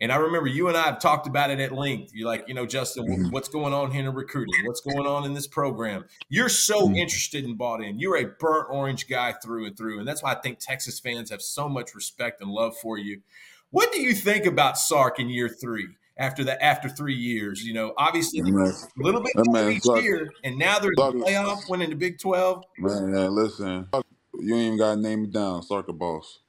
And 0.00 0.12
I 0.12 0.16
remember 0.16 0.48
you 0.48 0.68
and 0.68 0.76
I 0.76 0.82
have 0.82 0.98
talked 1.00 1.26
about 1.26 1.50
it 1.50 1.60
at 1.60 1.72
length. 1.72 2.12
You're 2.12 2.28
like, 2.28 2.44
you 2.46 2.52
know, 2.52 2.66
Justin, 2.66 3.06
Mhm. 3.06 3.32
what's 3.32 3.48
going 3.48 3.72
on 3.72 3.90
here 3.92 4.06
in 4.08 4.14
recruiting? 4.14 4.66
What's 4.66 4.80
going 4.80 5.06
on 5.06 5.24
in 5.24 5.34
this 5.34 5.46
program? 5.46 6.04
You're 6.28 6.48
so 6.48 6.88
Mhm. 6.88 6.98
interested 6.98 7.44
and 7.44 7.56
bought 7.56 7.82
in. 7.82 7.98
You're 7.98 8.16
a 8.18 8.24
burnt 8.26 8.68
orange 8.70 9.08
guy 9.08 9.32
through 9.32 9.66
and 9.66 9.76
through. 9.76 10.00
And 10.00 10.06
that's 10.06 10.22
why 10.22 10.32
I 10.32 10.40
think 10.40 10.58
Texas 10.58 11.00
fans 11.00 11.30
have 11.30 11.40
so 11.42 11.68
much 11.68 11.94
respect 11.94 12.42
and 12.42 12.50
love 12.50 12.76
for 12.76 12.98
you. 12.98 13.22
What 13.70 13.92
do 13.92 14.00
you 14.02 14.14
think 14.14 14.44
about 14.46 14.76
Sark 14.78 15.18
in 15.18 15.30
year 15.30 15.48
three 15.48 15.88
after 16.18 16.44
the 16.44 16.62
after 16.64 16.88
three 16.88 17.16
years? 17.16 17.64
You 17.64 17.74
know, 17.74 17.94
obviously 17.98 18.42
man, 18.42 18.72
a 18.98 19.02
little 19.02 19.22
bit 19.22 19.34
man 19.36 19.70
each 19.70 19.84
Sark, 19.84 20.04
year, 20.04 20.30
and 20.44 20.58
now 20.58 20.78
they're 20.78 20.92
in 20.92 20.96
Sark, 20.98 21.14
the 21.18 21.24
playoff, 21.24 21.68
winning 21.68 21.90
the 21.90 21.96
Big 21.96 22.18
12. 22.20 22.64
man, 22.78 23.12
man, 23.12 23.34
listen, 23.34 23.88
you 24.34 24.54
ain't 24.54 24.66
even 24.66 24.78
gotta 24.78 25.00
name 25.00 25.24
it 25.24 25.32
down. 25.32 25.62
Sark 25.62 25.88
a 25.88 25.92
boss. 25.92 26.40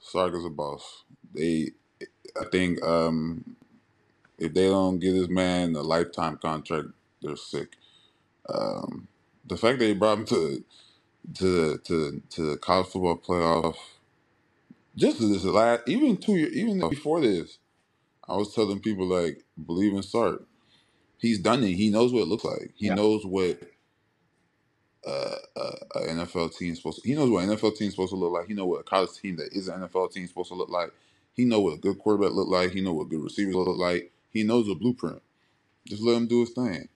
Sark 0.00 0.34
is 0.34 0.44
a 0.44 0.50
boss. 0.50 1.04
They, 1.34 1.72
I 2.40 2.44
think, 2.52 2.82
um, 2.84 3.56
if 4.38 4.54
they 4.54 4.68
don't 4.68 4.98
give 5.00 5.14
this 5.14 5.28
man 5.28 5.76
a 5.76 5.82
lifetime 5.82 6.38
contract, 6.38 6.88
they're 7.22 7.36
sick. 7.36 7.74
Um, 8.48 9.08
the 9.46 9.56
fact 9.56 9.78
that 9.78 9.86
they 9.86 9.94
brought 9.94 10.18
him 10.18 10.26
to 10.26 10.64
to 11.34 11.78
to 11.78 12.22
to 12.30 12.42
the 12.50 12.56
college 12.58 12.88
football 12.88 13.16
playoff 13.18 13.76
just 14.96 15.20
this 15.20 15.44
last 15.44 15.82
even 15.88 16.16
two 16.16 16.36
years 16.36 16.54
even 16.54 16.88
before 16.88 17.20
this, 17.20 17.58
I 18.28 18.36
was 18.36 18.54
telling 18.54 18.80
people 18.80 19.06
like 19.06 19.44
believe 19.66 19.94
in 19.94 20.02
Sark. 20.02 20.44
He's 21.18 21.38
done 21.40 21.64
it. 21.64 21.74
He 21.74 21.90
knows 21.90 22.12
what 22.12 22.22
it 22.22 22.28
looks 22.28 22.44
like. 22.44 22.72
He 22.76 22.88
Yeah. 22.88 22.94
knows 22.96 23.26
what 23.26 23.60
uh, 25.06 25.36
uh, 25.56 25.76
an 25.96 26.18
NFL 26.18 26.56
team 26.56 26.72
is 26.72 26.78
supposed. 26.78 27.02
To, 27.02 27.08
he 27.08 27.14
knows 27.14 27.30
what 27.30 27.44
an 27.44 27.50
NFL 27.50 27.76
team 27.76 27.88
is 27.88 27.94
supposed 27.94 28.12
to 28.12 28.16
look 28.18 28.32
like. 28.32 28.48
He 28.48 28.54
knows 28.54 28.68
what 28.68 28.80
a 28.80 28.84
college 28.84 29.12
team 29.20 29.36
that 29.36 29.52
is 29.52 29.68
an 29.68 29.82
NFL 29.82 30.12
team 30.12 30.24
is 30.24 30.30
supposed 30.30 30.50
to 30.50 30.56
look 30.56 30.70
like. 30.70 30.92
He 31.34 31.44
know 31.44 31.60
what 31.60 31.74
a 31.74 31.78
good 31.78 31.98
quarterback 31.98 32.32
look 32.34 32.48
like. 32.48 32.72
He 32.72 32.80
know 32.82 32.94
what 32.94 33.08
good 33.10 33.22
receivers 33.22 33.54
look 33.56 33.78
like. 33.78 34.12
He 34.30 34.44
knows 34.44 34.66
the 34.66 34.74
blueprint. 34.74 35.22
Just 35.86 36.02
let 36.02 36.16
him 36.16 36.26
do 36.28 36.40
his 36.40 36.50
thing. 36.50 36.88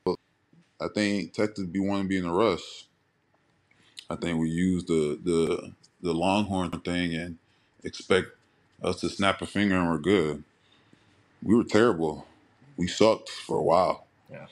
I 0.80 0.88
think 0.94 1.32
Texas 1.34 1.66
be 1.66 1.80
want 1.80 2.02
to 2.04 2.08
be 2.08 2.18
in 2.18 2.26
a 2.26 2.32
rush. 2.32 2.86
I 4.10 4.16
think 4.16 4.40
we 4.40 4.50
use 4.50 4.84
the 4.84 5.18
the 5.22 5.72
the 6.02 6.14
Longhorn 6.14 6.70
thing 6.80 7.14
and 7.14 7.38
expect 7.84 8.28
us 8.82 9.00
to 9.00 9.08
snap 9.10 9.42
a 9.42 9.46
finger 9.46 9.76
and 9.76 9.88
we're 9.90 9.98
good. 9.98 10.44
We 11.42 11.56
were 11.56 11.64
terrible. 11.64 12.26
We 12.76 12.88
sucked 12.88 13.30
for 13.30 13.58
a 13.58 13.62
while. 13.62 14.06
Yeah. 14.30 14.46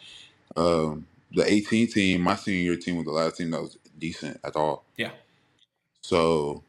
Um, 0.56 1.06
the 1.32 1.50
18 1.50 1.88
team, 1.88 2.22
my 2.22 2.36
senior 2.36 2.62
year 2.62 2.76
team 2.76 2.96
was 2.96 3.06
the 3.06 3.12
last 3.12 3.38
team 3.38 3.50
that 3.52 3.62
was 3.62 3.78
decent 3.98 4.40
at 4.44 4.56
all. 4.56 4.84
Yeah. 4.96 5.10
So 6.02 6.62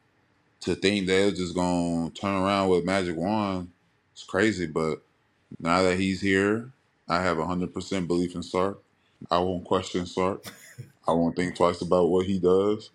to 0.61 0.75
think 0.75 1.07
they're 1.07 1.31
just 1.31 1.55
gonna 1.55 2.09
turn 2.11 2.35
around 2.35 2.69
with 2.69 2.85
magic 2.85 3.15
wand, 3.17 3.69
it's 4.13 4.23
crazy. 4.23 4.67
But 4.67 5.01
now 5.59 5.83
that 5.83 5.99
he's 5.99 6.21
here, 6.21 6.71
I 7.09 7.21
have 7.21 7.37
hundred 7.39 7.73
percent 7.73 8.07
belief 8.07 8.35
in 8.35 8.43
Sark. 8.43 8.81
I 9.31 9.39
won't 9.39 9.65
question 9.65 10.05
Sark. 10.05 10.45
I 11.07 11.13
won't 11.13 11.35
think 11.35 11.55
twice 11.55 11.81
about 11.81 12.09
what 12.09 12.25
he 12.27 12.39
does. 12.39 12.91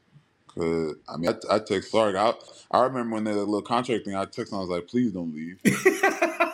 Cause 0.48 0.96
I 1.08 1.16
mean, 1.18 1.30
I, 1.50 1.56
I 1.56 1.58
text 1.60 1.92
Sark. 1.92 2.16
I 2.16 2.34
I 2.70 2.82
remember 2.84 3.16
when 3.16 3.24
that 3.24 3.36
little 3.36 3.62
contract 3.62 4.04
thing. 4.06 4.16
I 4.16 4.26
texted 4.26 4.52
him. 4.52 4.58
I 4.58 4.60
was 4.62 4.70
like, 4.70 4.88
please 4.88 5.12
don't 5.12 5.34
leave. 5.34 5.60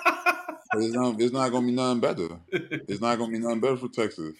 It's 0.81 0.95
not, 0.95 1.21
it's 1.21 1.33
not 1.33 1.51
gonna 1.51 1.67
be 1.67 1.73
nothing 1.73 2.01
better. 2.01 2.29
It's 2.53 3.01
not 3.01 3.19
gonna 3.19 3.33
be 3.33 3.38
nothing 3.38 3.61
better 3.61 3.77
for 3.77 3.88
Texas. 3.88 4.35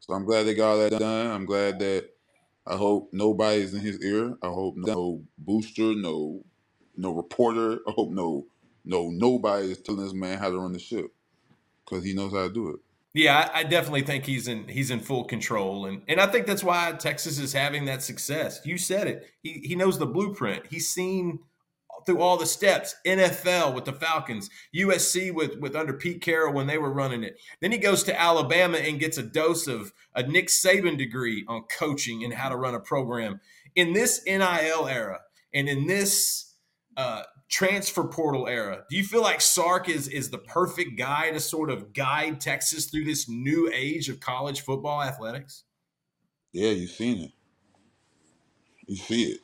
So 0.00 0.14
I'm 0.14 0.24
glad 0.24 0.44
they 0.44 0.54
got 0.54 0.70
all 0.70 0.78
that 0.78 0.98
done. 0.98 1.26
I'm 1.28 1.44
glad 1.46 1.78
that 1.80 2.10
I 2.66 2.76
hope 2.76 3.10
nobody's 3.12 3.74
in 3.74 3.80
his 3.80 4.02
ear. 4.04 4.36
I 4.42 4.48
hope 4.48 4.76
no 4.76 5.22
booster, 5.38 5.94
no 5.94 6.44
no 6.96 7.14
reporter. 7.14 7.80
I 7.86 7.90
hope 7.92 8.10
no 8.10 8.46
no 8.84 9.10
nobody 9.10 9.70
is 9.70 9.80
telling 9.80 10.02
this 10.02 10.14
man 10.14 10.38
how 10.38 10.50
to 10.50 10.58
run 10.58 10.72
the 10.72 10.78
ship 10.78 11.12
because 11.84 12.04
he 12.04 12.14
knows 12.14 12.32
how 12.32 12.46
to 12.46 12.52
do 12.52 12.70
it. 12.70 12.80
Yeah, 13.12 13.50
I, 13.52 13.60
I 13.60 13.62
definitely 13.64 14.02
think 14.02 14.24
he's 14.24 14.46
in 14.46 14.68
he's 14.68 14.90
in 14.90 15.00
full 15.00 15.24
control, 15.24 15.86
and 15.86 16.02
and 16.06 16.20
I 16.20 16.26
think 16.26 16.46
that's 16.46 16.62
why 16.62 16.92
Texas 16.92 17.38
is 17.38 17.52
having 17.52 17.86
that 17.86 18.02
success. 18.02 18.60
You 18.64 18.78
said 18.78 19.08
it. 19.08 19.28
He 19.42 19.62
he 19.64 19.74
knows 19.74 19.98
the 19.98 20.06
blueprint. 20.06 20.66
He's 20.70 20.90
seen 20.90 21.40
through 22.06 22.20
all 22.20 22.36
the 22.36 22.46
steps. 22.46 22.94
NFL 23.06 23.74
with 23.74 23.84
the 23.84 23.92
Falcons, 23.92 24.50
USC 24.74 25.32
with 25.32 25.58
with 25.58 25.76
under 25.76 25.92
Pete 25.92 26.20
Carroll 26.20 26.54
when 26.54 26.66
they 26.66 26.78
were 26.78 26.92
running 26.92 27.24
it. 27.24 27.38
Then 27.60 27.72
he 27.72 27.78
goes 27.78 28.02
to 28.04 28.20
Alabama 28.20 28.78
and 28.78 29.00
gets 29.00 29.18
a 29.18 29.22
dose 29.22 29.66
of 29.66 29.92
a 30.14 30.22
Nick 30.22 30.48
Saban 30.48 30.98
degree 30.98 31.44
on 31.48 31.64
coaching 31.76 32.24
and 32.24 32.34
how 32.34 32.48
to 32.48 32.56
run 32.56 32.74
a 32.74 32.80
program. 32.80 33.40
In 33.74 33.92
this 33.92 34.22
NIL 34.26 34.88
era 34.88 35.20
and 35.54 35.68
in 35.68 35.86
this 35.86 36.54
uh, 36.96 37.22
transfer 37.48 38.04
portal 38.04 38.48
era, 38.48 38.84
do 38.90 38.96
you 38.96 39.04
feel 39.04 39.22
like 39.22 39.40
Sark 39.40 39.88
is 39.88 40.08
is 40.08 40.30
the 40.30 40.38
perfect 40.38 40.98
guy 40.98 41.30
to 41.30 41.40
sort 41.40 41.70
of 41.70 41.92
guide 41.92 42.40
Texas 42.40 42.86
through 42.86 43.04
this 43.04 43.28
new 43.28 43.70
age 43.72 44.08
of 44.08 44.20
college 44.20 44.62
football 44.62 45.02
athletics? 45.02 45.64
Yeah, 46.52 46.70
you've 46.70 46.90
seen 46.90 47.24
it. 47.24 47.32
You 48.86 48.96
see 48.96 49.22
it. 49.24 49.40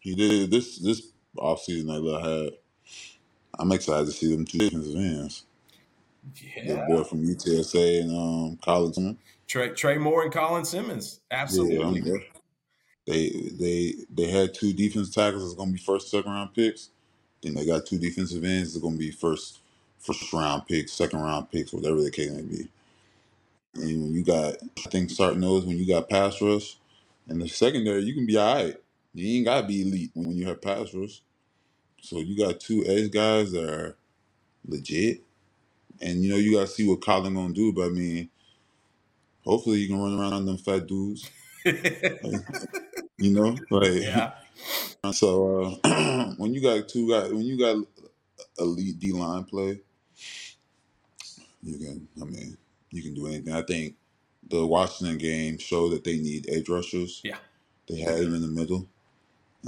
He 0.00 0.14
did 0.14 0.50
this 0.50 0.78
this 0.78 1.12
this 1.34 1.42
offseason 1.44 1.86
that 1.88 2.16
I 2.22 2.28
had. 2.30 2.52
I'm 3.58 3.72
excited 3.72 4.06
to 4.06 4.12
see 4.12 4.34
them 4.34 4.46
two 4.46 4.58
defensive 4.58 4.96
ends. 4.96 5.44
The 6.62 6.76
Yeah, 6.76 6.78
boy 6.78 7.04
from 7.04 7.26
UTSA 7.26 8.02
and 8.02 8.16
um 8.16 8.58
Collins. 8.64 9.16
Trey 9.48 9.70
Trey 9.70 9.98
Moore 9.98 10.24
and 10.24 10.32
Colin 10.32 10.64
Simmons, 10.64 11.20
Yeah, 11.48 11.86
I'm 11.86 12.00
absolutely. 12.00 12.02
there. 12.02 12.22
They 13.06 13.30
they 13.30 13.94
they 14.14 14.30
had 14.30 14.54
two 14.54 14.72
defensive 14.72 15.14
tackles 15.14 15.44
that's 15.44 15.58
gonna 15.58 15.72
be 15.72 15.78
first, 15.78 16.10
second 16.10 16.32
round 16.32 16.54
picks. 16.54 16.90
Then 17.42 17.54
they 17.54 17.66
got 17.66 17.86
two 17.86 17.98
defensive 17.98 18.44
ends 18.44 18.74
that's 18.74 18.82
gonna 18.84 18.96
be 18.96 19.12
first 19.12 19.60
first 19.98 20.32
round 20.32 20.66
picks, 20.68 20.92
second 20.92 21.20
round 21.20 21.50
picks, 21.52 21.72
whatever 21.72 22.02
the 22.02 22.10
case 22.12 22.30
may 22.32 22.42
be. 22.42 22.68
And 23.76 24.02
when 24.04 24.14
you 24.14 24.24
got 24.24 24.56
I 24.86 24.90
think 24.90 25.10
Sark 25.10 25.36
those 25.36 25.66
when 25.66 25.78
you 25.78 25.86
got 25.86 26.10
pass 26.10 26.40
rush 26.42 26.78
and 27.28 27.42
the 27.42 27.48
secondary, 27.48 28.02
you 28.02 28.14
can 28.14 28.26
be 28.26 28.38
alright. 28.38 28.76
You 29.14 29.36
ain't 29.36 29.46
gotta 29.46 29.66
be 29.66 29.82
elite 29.82 30.10
when 30.14 30.36
you 30.36 30.46
have 30.46 30.62
pass 30.62 30.94
rush. 30.94 31.22
So 32.02 32.18
you 32.18 32.36
got 32.36 32.60
two 32.60 32.84
edge 32.86 33.10
guys 33.10 33.52
that 33.52 33.68
are 33.68 33.96
legit. 34.66 35.22
And 36.00 36.22
you 36.22 36.30
know 36.30 36.36
you 36.36 36.54
gotta 36.54 36.66
see 36.66 36.88
what 36.88 37.02
Colin 37.02 37.34
gonna 37.34 37.52
do, 37.52 37.72
but 37.72 37.86
I 37.86 37.88
mean, 37.90 38.30
hopefully 39.44 39.78
he 39.78 39.88
can 39.88 40.00
run 40.00 40.18
around 40.18 40.32
on 40.32 40.46
them 40.46 40.58
fat 40.58 40.86
dudes. 40.86 41.28
You 43.22 43.32
know? 43.34 43.54
Like 43.70 44.02
yeah, 44.02 44.32
So 45.12 45.78
uh, 45.84 46.34
when 46.38 46.54
you 46.54 46.62
got 46.62 46.88
two 46.88 47.08
guys, 47.10 47.30
when 47.30 47.42
you 47.42 47.58
got 47.58 47.84
elite 48.58 48.98
D 48.98 49.12
line 49.12 49.44
play, 49.44 49.80
you 51.62 51.78
can. 51.78 52.08
I 52.20 52.24
mean, 52.24 52.56
you 52.90 53.02
can 53.02 53.14
do 53.14 53.26
anything. 53.26 53.52
I 53.52 53.62
think 53.62 53.96
the 54.48 54.66
Washington 54.66 55.18
game 55.18 55.58
showed 55.58 55.90
that 55.90 56.04
they 56.04 56.16
need 56.16 56.48
edge 56.50 56.68
rushers. 56.68 57.20
Yeah. 57.24 57.36
They 57.88 57.98
had 57.98 58.20
him 58.20 58.34
in 58.34 58.42
the 58.42 58.48
middle. 58.48 58.88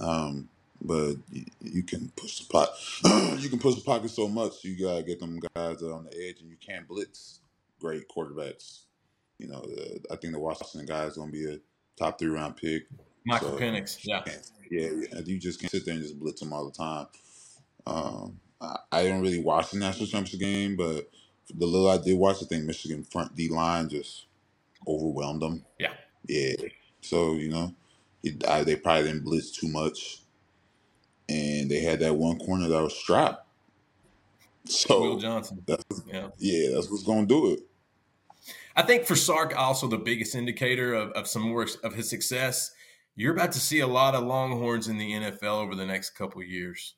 Um, 0.00 0.48
but 0.80 1.14
you, 1.30 1.44
you 1.60 1.82
can 1.82 2.10
push 2.16 2.40
the 2.40 2.46
pot. 2.46 2.68
you 3.40 3.48
can 3.48 3.58
push 3.58 3.76
the 3.76 3.82
pocket 3.82 4.10
so 4.10 4.28
much. 4.28 4.64
You 4.64 4.78
gotta 4.78 5.02
get 5.02 5.20
them 5.20 5.40
guys 5.54 5.78
that 5.78 5.88
are 5.88 5.94
on 5.94 6.04
the 6.04 6.28
edge, 6.28 6.40
and 6.40 6.50
you 6.50 6.56
can't 6.64 6.86
blitz 6.88 7.40
great 7.80 8.04
quarterbacks. 8.08 8.80
You 9.38 9.48
know, 9.48 9.60
the, 9.60 10.00
I 10.10 10.16
think 10.16 10.32
the 10.32 10.40
Washington 10.40 10.86
guy 10.86 11.04
is 11.04 11.16
gonna 11.16 11.32
be 11.32 11.46
a 11.46 11.58
top 11.96 12.18
three 12.18 12.28
round 12.28 12.56
pick. 12.56 12.84
Michael 13.24 13.50
so, 13.50 13.58
Penix, 13.58 13.98
yeah. 14.02 14.22
yeah, 14.70 14.88
yeah, 14.90 15.20
you 15.24 15.38
just 15.38 15.60
can't 15.60 15.70
sit 15.70 15.84
there 15.84 15.94
and 15.94 16.02
just 16.02 16.18
blitz 16.18 16.40
them 16.40 16.52
all 16.52 16.64
the 16.64 16.72
time. 16.72 17.06
Um, 17.86 18.40
I, 18.60 18.76
I 18.90 19.02
don't 19.04 19.20
really 19.20 19.38
watch 19.38 19.70
the 19.70 19.78
national 19.78 20.06
championship 20.06 20.40
game, 20.40 20.76
but 20.76 21.08
the 21.54 21.66
little 21.66 21.88
I 21.88 21.98
did 21.98 22.18
watch, 22.18 22.42
I 22.42 22.46
think 22.46 22.64
Michigan 22.64 23.04
front 23.04 23.36
D 23.36 23.48
line 23.48 23.88
just 23.88 24.26
overwhelmed 24.86 25.42
them. 25.42 25.64
Yeah, 25.78 25.92
yeah. 26.26 26.54
So 27.00 27.34
you 27.34 27.50
know, 27.50 27.74
it, 28.22 28.46
I, 28.46 28.64
they 28.64 28.76
probably 28.76 29.04
didn't 29.04 29.24
blitz 29.24 29.50
too 29.50 29.68
much, 29.68 30.22
and 31.28 31.70
they 31.70 31.80
had 31.80 32.00
that 32.00 32.14
one 32.14 32.38
corner 32.38 32.68
that 32.68 32.82
was 32.82 32.96
strapped. 32.96 33.46
So 34.64 35.00
Will 35.00 35.16
Johnson. 35.16 35.60
That's, 35.66 35.84
yeah, 36.06 36.28
yeah, 36.38 36.70
that's 36.72 36.88
what's 36.88 37.02
gonna 37.02 37.26
do 37.26 37.54
it. 37.54 37.60
I 38.76 38.82
think 38.82 39.06
for 39.06 39.16
Sark, 39.16 39.58
also 39.58 39.88
the 39.88 39.98
biggest 39.98 40.36
indicator 40.36 40.94
of, 40.94 41.10
of 41.12 41.26
some 41.26 41.42
more 41.42 41.66
of 41.82 41.94
his 41.94 42.08
success, 42.08 42.70
you're 43.16 43.32
about 43.32 43.52
to 43.52 43.60
see 43.60 43.80
a 43.80 43.86
lot 43.88 44.14
of 44.14 44.22
Longhorns 44.22 44.88
in 44.88 44.98
the 44.98 45.12
NFL 45.12 45.62
over 45.62 45.74
the 45.74 45.84
next 45.84 46.10
couple 46.10 46.42
years. 46.42 46.94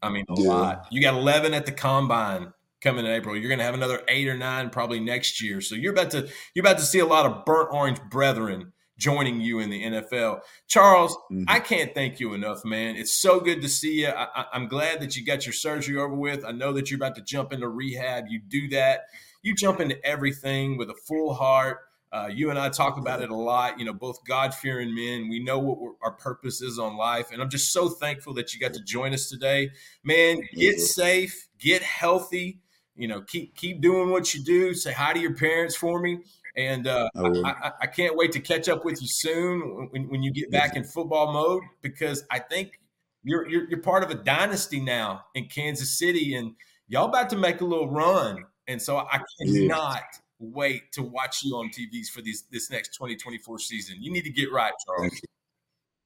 I 0.00 0.10
mean, 0.10 0.24
a 0.28 0.40
yeah. 0.40 0.48
lot. 0.48 0.86
You 0.90 1.02
got 1.02 1.14
11 1.14 1.54
at 1.54 1.66
the 1.66 1.72
combine 1.72 2.52
coming 2.80 3.06
in 3.06 3.12
April. 3.12 3.36
You're 3.36 3.48
going 3.48 3.58
to 3.58 3.64
have 3.64 3.74
another 3.74 4.02
eight 4.08 4.26
or 4.26 4.36
nine 4.36 4.70
probably 4.70 5.00
next 5.00 5.40
year. 5.42 5.60
So 5.60 5.74
you're 5.74 5.92
about 5.92 6.10
to 6.10 6.28
you're 6.54 6.64
about 6.64 6.78
to 6.78 6.84
see 6.84 6.98
a 6.98 7.06
lot 7.06 7.26
of 7.26 7.44
burnt 7.44 7.68
orange 7.72 8.00
brethren 8.10 8.72
joining 9.02 9.40
you 9.40 9.58
in 9.58 9.68
the 9.68 9.82
NFL. 9.82 10.40
Charles, 10.68 11.16
mm-hmm. 11.30 11.44
I 11.48 11.58
can't 11.58 11.92
thank 11.92 12.20
you 12.20 12.34
enough, 12.34 12.64
man. 12.64 12.94
It's 12.94 13.20
so 13.20 13.40
good 13.40 13.60
to 13.62 13.68
see 13.68 14.02
you. 14.02 14.08
I, 14.08 14.46
am 14.54 14.68
glad 14.68 15.00
that 15.00 15.16
you 15.16 15.26
got 15.26 15.44
your 15.44 15.52
surgery 15.52 15.98
over 15.98 16.14
with. 16.14 16.44
I 16.44 16.52
know 16.52 16.72
that 16.74 16.90
you're 16.90 16.98
about 16.98 17.16
to 17.16 17.22
jump 17.22 17.52
into 17.52 17.68
rehab. 17.68 18.26
You 18.28 18.40
do 18.46 18.68
that. 18.68 19.06
You 19.42 19.56
jump 19.56 19.80
into 19.80 20.02
everything 20.06 20.78
with 20.78 20.88
a 20.88 20.94
full 20.94 21.34
heart. 21.34 21.80
Uh, 22.12 22.28
you 22.32 22.50
and 22.50 22.58
I 22.58 22.68
talk 22.68 22.98
about 22.98 23.22
it 23.22 23.30
a 23.30 23.34
lot. 23.34 23.78
You 23.80 23.86
know, 23.86 23.92
both 23.94 24.22
God 24.24 24.54
fearing 24.54 24.94
men. 24.94 25.28
We 25.28 25.42
know 25.42 25.58
what 25.58 25.94
our 26.02 26.12
purpose 26.12 26.60
is 26.60 26.78
on 26.78 26.96
life, 26.96 27.32
and 27.32 27.42
I'm 27.42 27.48
just 27.50 27.72
so 27.72 27.88
thankful 27.88 28.34
that 28.34 28.52
you 28.52 28.60
got 28.60 28.74
to 28.74 28.84
join 28.84 29.14
us 29.14 29.30
today, 29.30 29.70
man. 30.04 30.42
Get 30.54 30.78
safe, 30.78 31.48
get 31.58 31.82
healthy. 31.82 32.60
You 32.94 33.08
know, 33.08 33.22
keep 33.22 33.56
keep 33.56 33.80
doing 33.80 34.10
what 34.10 34.34
you 34.34 34.44
do. 34.44 34.74
Say 34.74 34.92
hi 34.92 35.14
to 35.14 35.18
your 35.18 35.34
parents 35.34 35.74
for 35.74 35.98
me, 36.00 36.18
and 36.56 36.86
uh, 36.86 37.08
I, 37.16 37.22
I, 37.22 37.72
I, 37.82 37.86
can't 37.86 38.16
wait 38.16 38.32
to 38.32 38.40
catch 38.40 38.68
up 38.68 38.84
with 38.84 39.00
you 39.00 39.08
soon 39.08 39.88
when, 39.90 40.08
when 40.08 40.22
you 40.22 40.30
get 40.30 40.50
back 40.50 40.76
in 40.76 40.84
football 40.84 41.32
mode 41.32 41.62
because 41.80 42.24
I 42.30 42.40
think 42.40 42.78
you're, 43.24 43.48
you're 43.48 43.68
you're 43.68 43.80
part 43.80 44.02
of 44.02 44.10
a 44.10 44.14
dynasty 44.14 44.80
now 44.80 45.24
in 45.34 45.46
Kansas 45.46 45.98
City, 45.98 46.34
and 46.34 46.54
y'all 46.88 47.08
about 47.08 47.30
to 47.30 47.36
make 47.36 47.60
a 47.60 47.64
little 47.64 47.88
run. 47.88 48.44
And 48.68 48.80
so 48.80 48.98
I 48.98 49.20
cannot 49.40 50.02
wait 50.38 50.92
to 50.92 51.02
watch 51.02 51.42
you 51.44 51.56
on 51.56 51.68
TVs 51.68 52.08
for 52.08 52.20
these 52.20 52.44
this 52.50 52.70
next 52.70 52.94
2024 52.94 53.58
season. 53.58 53.96
You 54.00 54.12
need 54.12 54.24
to 54.24 54.30
get 54.30 54.52
right, 54.52 54.72
Charles. 54.86 55.20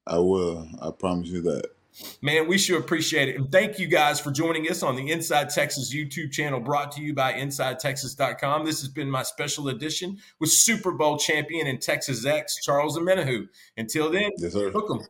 I 0.07 0.19
will. 0.19 0.69
I 0.81 0.91
promise 0.91 1.29
you 1.29 1.43
that. 1.43 1.76
Man, 2.23 2.47
we 2.47 2.59
should 2.59 2.79
appreciate 2.79 3.29
it. 3.29 3.37
And 3.37 3.51
thank 3.51 3.79
you 3.79 3.87
guys 3.87 4.21
for 4.21 4.31
joining 4.31 4.69
us 4.71 4.83
on 4.83 4.97
the 4.97 5.11
Inside 5.11 5.51
Texas 5.51 5.95
YouTube 5.95 6.31
channel 6.31 6.61
brought 6.61 6.93
to 6.93 7.01
you 7.03 7.15
by 7.15 7.33
InsideTexas.com. 7.35 8.65
This 8.67 8.81
has 8.81 8.89
been 8.89 9.11
my 9.11 9.23
special 9.23 9.69
edition 9.69 10.19
with 10.39 10.51
Super 10.51 10.93
Bowl 10.93 11.17
champion 11.19 11.67
and 11.67 11.81
Texas 11.81 12.27
X, 12.27 12.63
Charles 12.63 12.99
Omenihu. 12.99 13.49
Until 13.77 14.11
then, 14.11 14.31
yes, 14.37 14.53
sir. 14.53 14.71
hook 14.71 14.91
'em. 14.91 15.07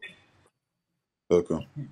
Hook 1.31 1.51
'em. 1.51 1.89